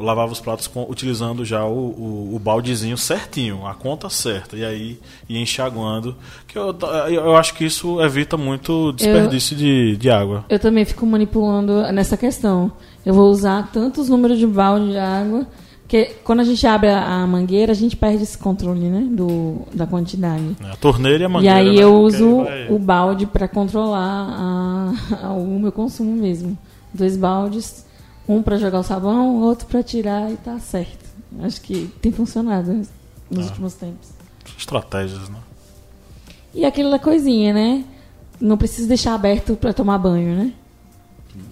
[0.00, 4.64] lavava os pratos com, utilizando já o, o, o, baldezinho certinho, a conta certa, e
[4.64, 4.98] aí
[5.28, 6.16] ia enxaguando.
[6.46, 6.76] Que eu,
[7.10, 10.44] eu acho que isso evita muito desperdício eu, de, de água.
[10.48, 12.72] Eu também fico manipulando nessa questão.
[13.04, 15.46] Eu vou usar tantos números de balde de água,
[15.82, 19.62] porque quando a gente abre a, a mangueira, a gente perde esse controle né, do,
[19.74, 20.56] da quantidade.
[20.62, 21.62] É, a torneira e a mangueira.
[21.62, 22.68] E aí né, eu uso vai...
[22.70, 24.92] o balde para controlar a,
[25.26, 26.56] a, o meu consumo mesmo.
[26.92, 27.89] Dois baldes
[28.30, 31.10] um para jogar o sabão, outro para tirar e tá certo.
[31.40, 32.72] Acho que tem funcionado
[33.30, 33.48] nos ah.
[33.48, 34.10] últimos tempos.
[34.56, 35.38] Estratégias, né?
[36.54, 37.84] E aquela coisinha, né?
[38.40, 40.52] Não precisa deixar aberto para tomar banho, né?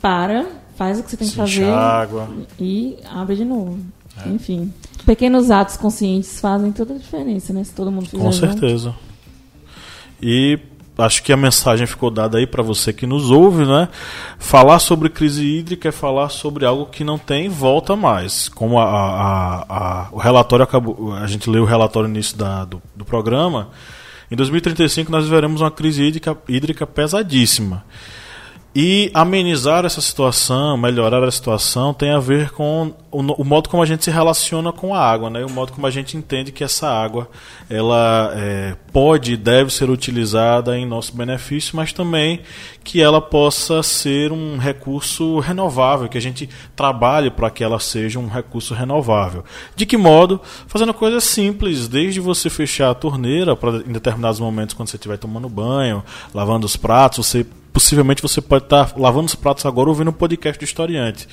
[0.00, 2.28] Para, faz o que você tem que fazer água.
[2.58, 3.78] e abre de novo.
[4.24, 4.28] É.
[4.28, 4.72] Enfim,
[5.04, 7.62] pequenos atos conscientes fazem toda a diferença, né?
[7.62, 8.90] Se todo mundo fizer Com certeza.
[8.90, 8.98] Junto.
[10.20, 10.58] E
[10.98, 13.88] acho que a mensagem ficou dada aí para você que nos ouve, né?
[14.38, 18.48] Falar sobre crise hídrica é falar sobre algo que não tem volta mais.
[18.48, 22.64] Como a, a, a, o relatório acabou, a gente leu o relatório no início da,
[22.64, 23.70] do, do programa.
[24.30, 27.84] Em 2035 nós veremos uma crise hídrica, hídrica pesadíssima.
[28.74, 33.82] E amenizar essa situação, melhorar a situação, tem a ver com o, o, modo como
[33.82, 35.44] a gente se relaciona com a água, né?
[35.44, 37.28] o modo como a gente entende que essa água
[37.68, 42.40] ela é, pode e deve ser utilizada em nosso benefício, mas também
[42.84, 48.18] que ela possa ser um recurso renovável, que a gente trabalhe para que ela seja
[48.18, 49.42] um recurso renovável.
[49.74, 50.40] De que modo?
[50.66, 55.16] Fazendo coisas simples, desde você fechar a torneira para em determinados momentos quando você estiver
[55.16, 56.04] tomando banho,
[56.34, 60.58] lavando os pratos, você possivelmente você pode estar lavando os pratos agora ouvindo um podcast
[60.58, 61.28] do historiante.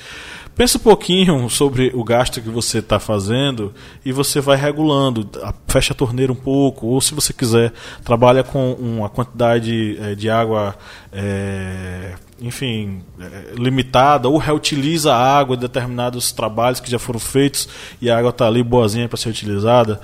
[0.56, 5.28] Pensa um pouquinho sobre o gasto que você está fazendo e você vai regulando.
[5.68, 10.30] Fecha a torneira um pouco, ou se você quiser, trabalha com uma quantidade eh, de
[10.30, 10.74] água
[11.12, 17.68] é, enfim, é, limitada, ou reutiliza a água de determinados trabalhos que já foram feitos
[18.00, 20.00] e a água está ali boazinha para ser utilizada.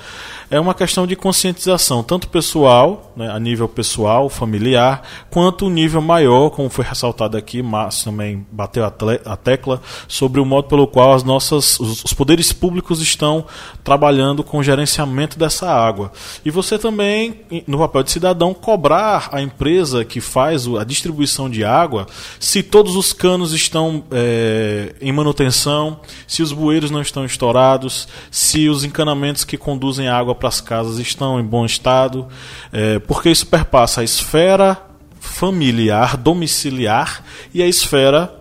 [0.53, 5.01] É uma questão de conscientização, tanto pessoal, né, a nível pessoal, familiar,
[5.31, 10.45] quanto o nível maior, como foi ressaltado aqui, Márcio também bateu a tecla, sobre o
[10.45, 13.47] modo pelo qual as nossas, os poderes públicos estão
[13.83, 16.13] trabalhando com o gerenciamento dessa água.
[16.45, 21.65] E você também, no papel de cidadão, cobrar a empresa que faz a distribuição de
[21.65, 22.07] água
[22.39, 28.69] se todos os canos estão é, em manutenção, se os bueiros não estão estourados, se
[28.69, 32.27] os encanamentos que conduzem água para as casas estão em bom estado,
[32.73, 34.77] é, porque isso perpassa a esfera
[35.21, 37.23] familiar, domiciliar
[37.55, 38.35] e a esfera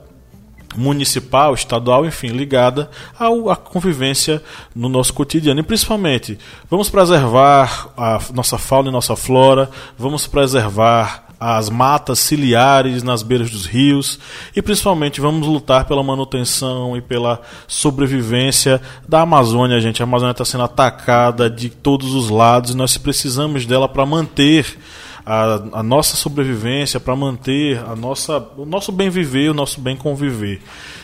[0.76, 2.90] municipal, estadual, enfim, ligada
[3.20, 4.42] à convivência
[4.76, 5.60] no nosso cotidiano.
[5.60, 13.02] E principalmente, vamos preservar a nossa fauna e nossa flora, vamos preservar as matas ciliares
[13.02, 14.20] nas beiras dos rios
[14.56, 18.80] e principalmente vamos lutar pela manutenção e pela sobrevivência
[19.10, 20.04] da Amazônia, gente.
[20.04, 24.78] A Amazônia está sendo atacada de todos os lados e nós precisamos dela para manter
[25.26, 29.96] a, a, nossa sobrevivência, para manter a nossa, o nosso bem viver, o nosso bem
[29.96, 30.62] conviver.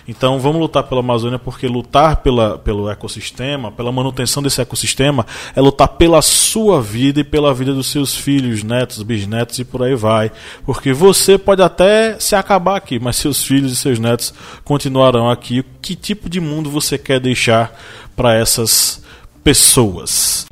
[0.08, 5.62] Então vamos lutar pela Amazônia porque lutar pela, pelo ecossistema, pela manutenção desse ecossistema, é
[5.62, 9.96] lutar pela sua vida e pela vida dos seus filhos, netos, bisnetos e por aí
[9.96, 10.32] vai.
[10.66, 15.64] Porque você pode até se acabar aqui, mas seus filhos e seus netos continuarão aqui.
[15.82, 17.78] Que tipo de mundo você quer deixar
[18.16, 19.04] para essas
[19.44, 20.46] pessoas?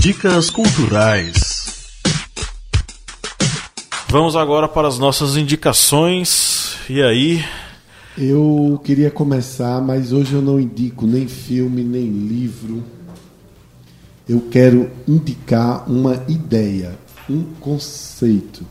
[0.00, 1.53] Dicas culturais.
[4.14, 6.76] Vamos agora para as nossas indicações.
[6.88, 7.44] E aí,
[8.16, 12.84] eu queria começar, mas hoje eu não indico nem filme, nem livro.
[14.28, 16.96] Eu quero indicar uma ideia,
[17.28, 18.64] um conceito.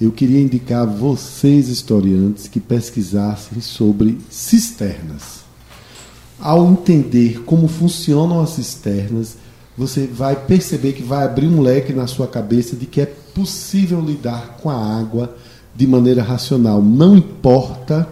[0.00, 5.40] Eu queria indicar vocês, historiantes, que pesquisassem sobre cisternas.
[6.38, 9.36] Ao entender como funcionam as cisternas,
[9.80, 13.98] você vai perceber que vai abrir um leque na sua cabeça de que é possível
[13.98, 15.34] lidar com a água
[15.74, 16.82] de maneira racional.
[16.82, 18.06] Não importa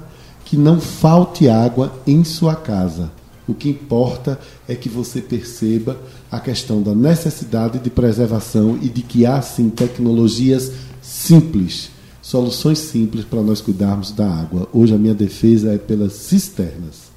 [0.47, 3.11] que não falte água em sua casa.
[3.47, 5.99] O que importa é que você perceba
[6.31, 11.91] a questão da necessidade de preservação e de que há sim tecnologias simples,
[12.23, 14.67] soluções simples para nós cuidarmos da água.
[14.73, 17.11] Hoje a minha defesa é pelas cisternas.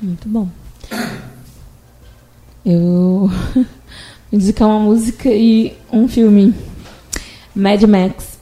[0.00, 0.48] Muito bom.
[2.68, 3.30] Eu
[4.32, 6.52] indicar uma música e um filme.
[7.54, 8.40] Mad Max.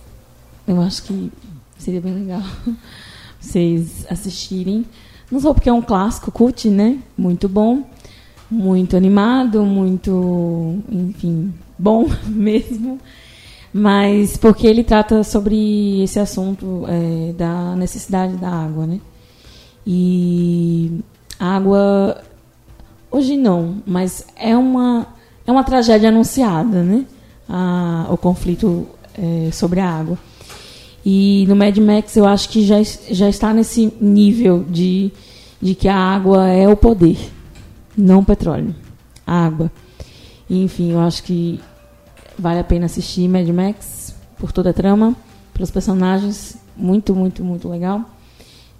[0.66, 1.30] Eu acho que
[1.76, 2.40] seria bem legal
[3.38, 4.86] vocês assistirem.
[5.30, 6.98] Não só porque é um clássico cult, né?
[7.18, 7.84] Muito bom,
[8.50, 12.98] muito animado, muito, enfim, bom mesmo.
[13.74, 19.00] Mas porque ele trata sobre esse assunto é, da necessidade da água, né?
[19.86, 21.00] E
[21.38, 22.24] a água
[23.14, 25.06] hoje não, mas é uma
[25.46, 27.04] é uma tragédia anunciada, né?
[27.48, 28.86] A, o conflito
[29.16, 30.18] é, sobre a água.
[31.04, 35.12] E no Mad Max eu acho que já, já está nesse nível de,
[35.60, 37.18] de que a água é o poder,
[37.96, 38.74] não o petróleo.
[39.26, 39.70] A água.
[40.48, 41.60] Enfim, eu acho que
[42.38, 45.14] vale a pena assistir Mad Max por toda a trama,
[45.52, 46.56] pelos personagens.
[46.76, 48.00] Muito, muito, muito legal.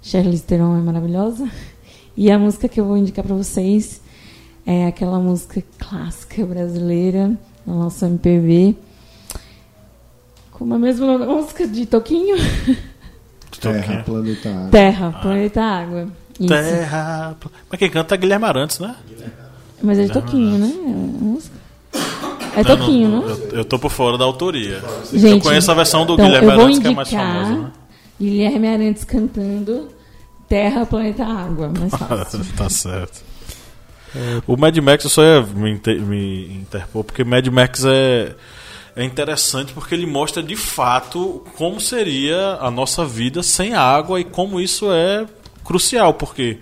[0.01, 1.49] Charlize Theron é maravilhosa.
[2.17, 3.99] E a música que eu vou indicar para vocês
[4.65, 8.75] é aquela música clássica brasileira, da nossa MPB,
[10.51, 12.37] como a mesma música de Toquinho?
[13.59, 14.69] Terra, Planeta Água.
[14.69, 16.07] Terra, Planeta Água.
[16.39, 16.47] Isso.
[16.47, 17.37] Terra.
[17.69, 18.95] Mas quem canta é Guilherme Arantes, né?
[19.81, 20.73] Mas é de Toquinho, né?
[20.73, 21.55] É a música.
[22.55, 23.29] É Toquinho, não, não?
[23.29, 24.81] Eu, eu tô por fora da autoria.
[25.11, 27.49] Gente, eu conheço a versão do então, Guilherme Arantes, que é mais famosa.
[27.49, 27.71] Né?
[28.19, 29.89] Guilherme Arantes cantando
[30.47, 31.71] Terra, Planeta Água.
[31.77, 32.45] Mais fácil.
[32.55, 33.23] tá certo.
[34.47, 38.35] O Mad Max eu só ia me, inter- me interpor, porque Mad Max é,
[38.95, 44.23] é interessante porque ele mostra de fato como seria a nossa vida sem água e
[44.23, 45.25] como isso é
[45.63, 46.59] crucial, porque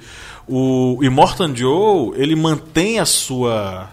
[0.47, 3.89] o Immortan Joe ele mantém a sua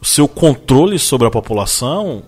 [0.00, 2.22] o seu controle sobre a população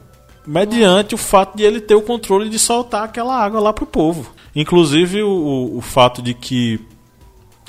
[0.47, 4.33] mediante o fato de ele ter o controle de soltar aquela água lá pro povo.
[4.57, 6.81] Inclusive o, o- o fato de que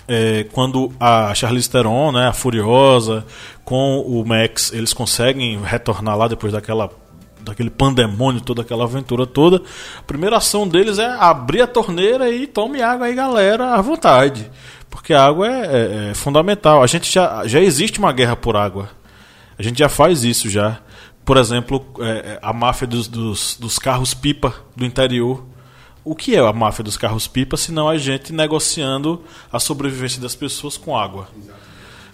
[0.07, 3.25] é, quando a Charlize Theron, né, a Furiosa,
[3.63, 6.89] com o Max, eles conseguem retornar lá depois daquela
[7.43, 9.63] daquele pandemônio, toda aquela aventura toda,
[9.97, 14.47] a primeira ação deles é abrir a torneira e tome água aí, galera, à vontade.
[14.91, 15.65] Porque a água é,
[16.07, 16.83] é- é fundamental.
[16.83, 18.89] A gente já, já existe uma guerra por água.
[19.57, 20.79] A gente já faz isso já.
[21.25, 25.43] Por exemplo, é, é, a máfia dos, dos, dos carros-pipa do interior.
[26.03, 29.21] O que é a máfia dos carros-pipa se não a gente negociando
[29.51, 31.27] a sobrevivência das pessoas com água?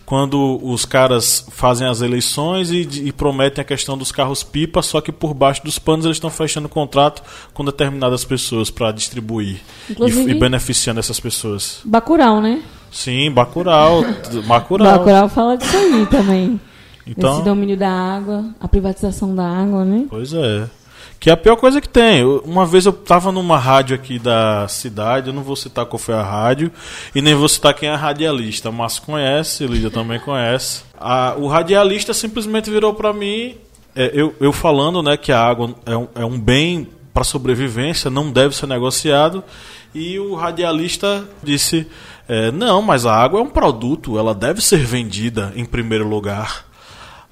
[0.05, 5.11] Quando os caras fazem as eleições e, e prometem a questão dos carros-pipa, só que
[5.11, 7.21] por baixo dos panos eles estão fechando contrato
[7.53, 9.59] com determinadas pessoas para distribuir
[9.89, 11.81] e, e beneficiando essas pessoas.
[11.83, 12.63] Bacurau, né?
[12.89, 14.01] Sim, Bacurau.
[14.45, 14.97] Bacurau.
[14.97, 16.59] Bacurau fala disso aí também.
[17.05, 20.05] Então, Esse domínio da água, a privatização da água, né?
[20.09, 20.67] Pois é.
[21.19, 22.23] Que é a pior coisa que tem.
[22.23, 26.13] Uma vez eu tava numa rádio aqui da cidade, eu não vou citar qual foi
[26.13, 26.71] a rádio,
[27.15, 28.71] e nem vou citar quem é radialista.
[28.71, 30.83] Mas conhece, Lídia também conhece.
[30.99, 33.55] A- o radialista simplesmente virou pra mim,
[33.95, 38.11] é, eu, eu falando né, que a água é um, é um bem para sobrevivência,
[38.11, 39.43] não deve ser negociado,
[39.95, 41.87] e o radialista disse:
[42.29, 46.66] é, não, mas a água é um produto, ela deve ser vendida em primeiro lugar.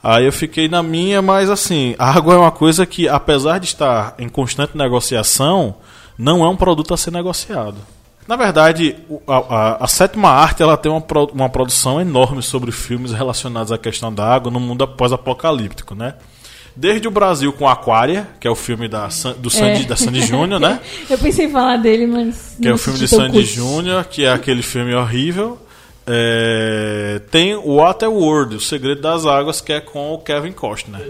[0.07, 3.65] Aí eu fiquei na minha, mas assim, a água é uma coisa que, apesar de
[3.65, 5.75] estar em constante negociação,
[6.17, 7.77] não é um produto a ser negociado.
[8.27, 8.95] Na verdade,
[9.27, 13.71] a, a- a sétima arte ela tem uma, pro- uma produção enorme sobre filmes relacionados
[13.71, 16.13] à questão da água no mundo pós-apocalíptico, né?
[16.75, 19.85] Desde o Brasil com Aquária, que é o filme da, do Sandy, É.
[19.85, 20.79] da Sandy Júnior, né?
[21.09, 22.57] Eu pensei em falar dele, mas.
[22.61, 23.43] que é o filme de Sandy.
[23.43, 25.57] Júnior, que é aquele filme horrível.
[26.07, 31.01] É, tem o Waterworld, O Segredo das Águas, que é com o Kevin Costner.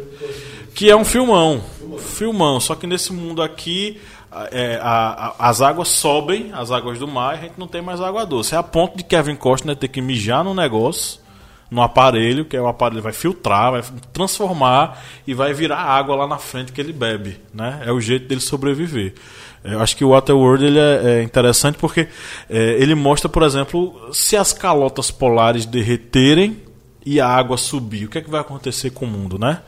[0.74, 1.62] Que é um filmão.
[2.00, 2.60] Filmão.
[2.60, 4.00] Só que nesse mundo aqui,
[4.52, 7.82] é, a- a- as águas sobem, as águas do mar, e a gente não tem
[7.82, 8.56] mais água doce.
[8.56, 11.20] É a ponto de Kevin Costner ter que mijar no negócio,
[11.72, 13.84] no aparelho, que é o aparelho vai filtrar, vai
[14.14, 17.38] transformar e vai virar água lá na frente que ele bebe.
[17.54, 17.82] Né?
[17.86, 19.14] É o jeito dele sobreviver.
[19.66, 22.08] Eu acho que o Waterworld ele é, é interessante porque
[22.50, 26.62] é, ele mostra, por exemplo, se as calotas polares derreterem
[27.06, 29.62] e a água subir, o que é que vai acontecer com o mundo, né?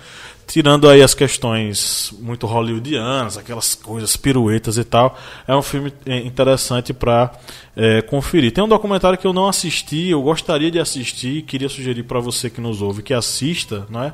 [0.48, 5.18] Tirando aí as questões muito hollywoodianas, aquelas coisas piruetas e tal,
[5.48, 7.32] é um filme é, interessante para
[8.08, 8.52] conferir.
[8.54, 12.50] Tem um documentário que eu não assisti, eu gostaria de assistir, queria sugerir para você
[12.50, 14.14] que nos ouve que assista, né?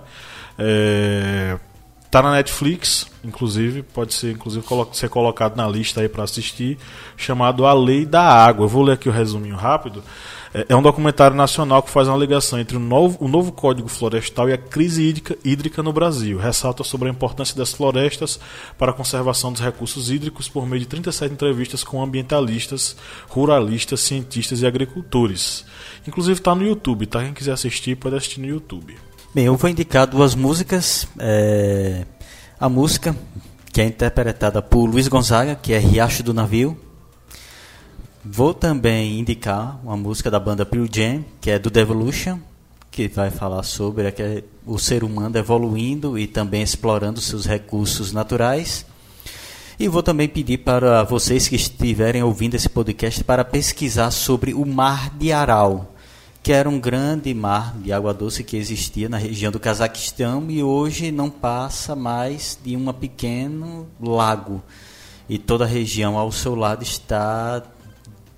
[0.57, 1.57] É,
[2.13, 6.77] Tá na Netflix, inclusive, pode ser inclusive ser colocado na lista aí para assistir,
[7.17, 8.65] chamado A Lei da Água.
[8.65, 10.03] Eu vou ler aqui o resuminho rápido.
[10.53, 13.87] É, é um documentário nacional que faz uma ligação entre o novo, o novo Código
[13.87, 16.37] Florestal e a crise hídrica, hídrica no Brasil.
[16.37, 18.39] Ressalta sobre a importância das florestas
[18.77, 22.95] para a conservação dos recursos hídricos por meio de 37 entrevistas com ambientalistas,
[23.27, 25.65] ruralistas, cientistas e agricultores.
[26.07, 27.23] Inclusive está no YouTube, tá?
[27.23, 28.95] Quem quiser assistir pode assistir no YouTube.
[29.35, 31.07] Bem, eu vou indicar duas músicas.
[31.17, 32.05] É,
[32.59, 33.15] a música
[33.71, 36.77] que é interpretada por Luiz Gonzaga, que é Riacho do Navio.
[38.23, 42.37] Vou também indicar uma música da banda Pearl Jam, que é do Devolution,
[42.91, 44.13] que vai falar sobre
[44.67, 48.85] o ser humano evoluindo e também explorando seus recursos naturais.
[49.79, 54.63] E vou também pedir para vocês que estiverem ouvindo esse podcast para pesquisar sobre o
[54.63, 55.92] Mar de Aral,
[56.43, 60.61] que era um grande mar de água doce que existia na região do Cazaquistão e
[60.61, 64.61] hoje não passa mais de um pequeno lago.
[65.29, 67.63] E toda a região ao seu lado está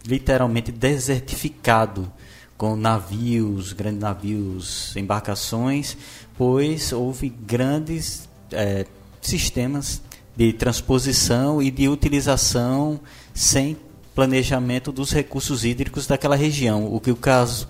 [0.06, 2.12] literalmente desertificado,
[2.56, 5.97] com navios, grandes navios, embarcações,
[6.38, 8.86] pois houve grandes é,
[9.20, 9.99] sistemas
[10.38, 12.99] de transposição e de utilização
[13.34, 13.76] sem
[14.14, 17.68] planejamento dos recursos hídricos daquela região, o que o caso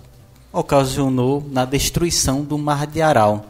[0.56, 3.44] ocasionou na destruição do Mar de Aral.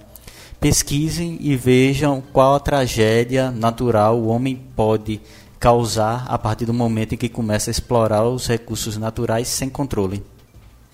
[0.61, 5.21] Pesquisem e vejam qual a tragédia natural o homem pode
[5.61, 10.21] causar a partir do momento em que começa a explorar os recursos naturais sem controle.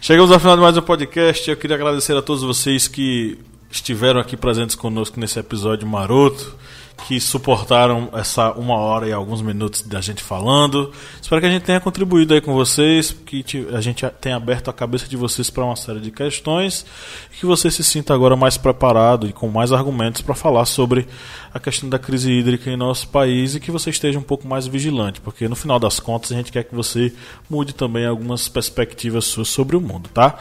[0.02, 1.48] Chegamos ao final de mais um podcast.
[1.48, 3.38] Eu queria agradecer a todos vocês que
[3.70, 6.54] estiveram aqui presentes conosco nesse episódio maroto
[6.96, 10.92] que suportaram essa uma hora e alguns minutos da gente falando.
[11.20, 14.72] Espero que a gente tenha contribuído aí com vocês, que a gente tenha aberto a
[14.72, 16.86] cabeça de vocês para uma série de questões
[17.32, 21.06] e que você se sinta agora mais preparado e com mais argumentos para falar sobre
[21.52, 24.66] a questão da crise hídrica em nosso país e que você esteja um pouco mais
[24.66, 27.12] vigilante, porque no final das contas a gente quer que você
[27.48, 30.38] mude também algumas perspectivas suas sobre o mundo, tá?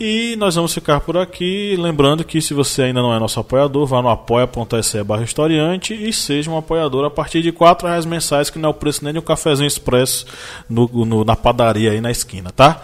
[0.00, 1.76] E nós vamos ficar por aqui.
[1.76, 6.12] Lembrando que se você ainda não é nosso apoiador, vá no apoia.se barra historiante e
[6.12, 9.12] seja um apoiador a partir de R$ reais mensais, que não é o preço nem
[9.12, 10.26] de um cafezinho expresso
[10.68, 12.80] no, no, na padaria aí na esquina, tá?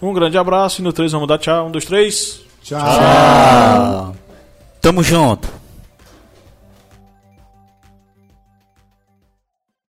[0.00, 1.66] Um grande abraço e no 3 vamos dar tchau.
[1.66, 2.40] Um, dois, três.
[2.62, 2.80] Tchau.
[2.80, 4.16] tchau.
[4.80, 5.63] Tamo junto.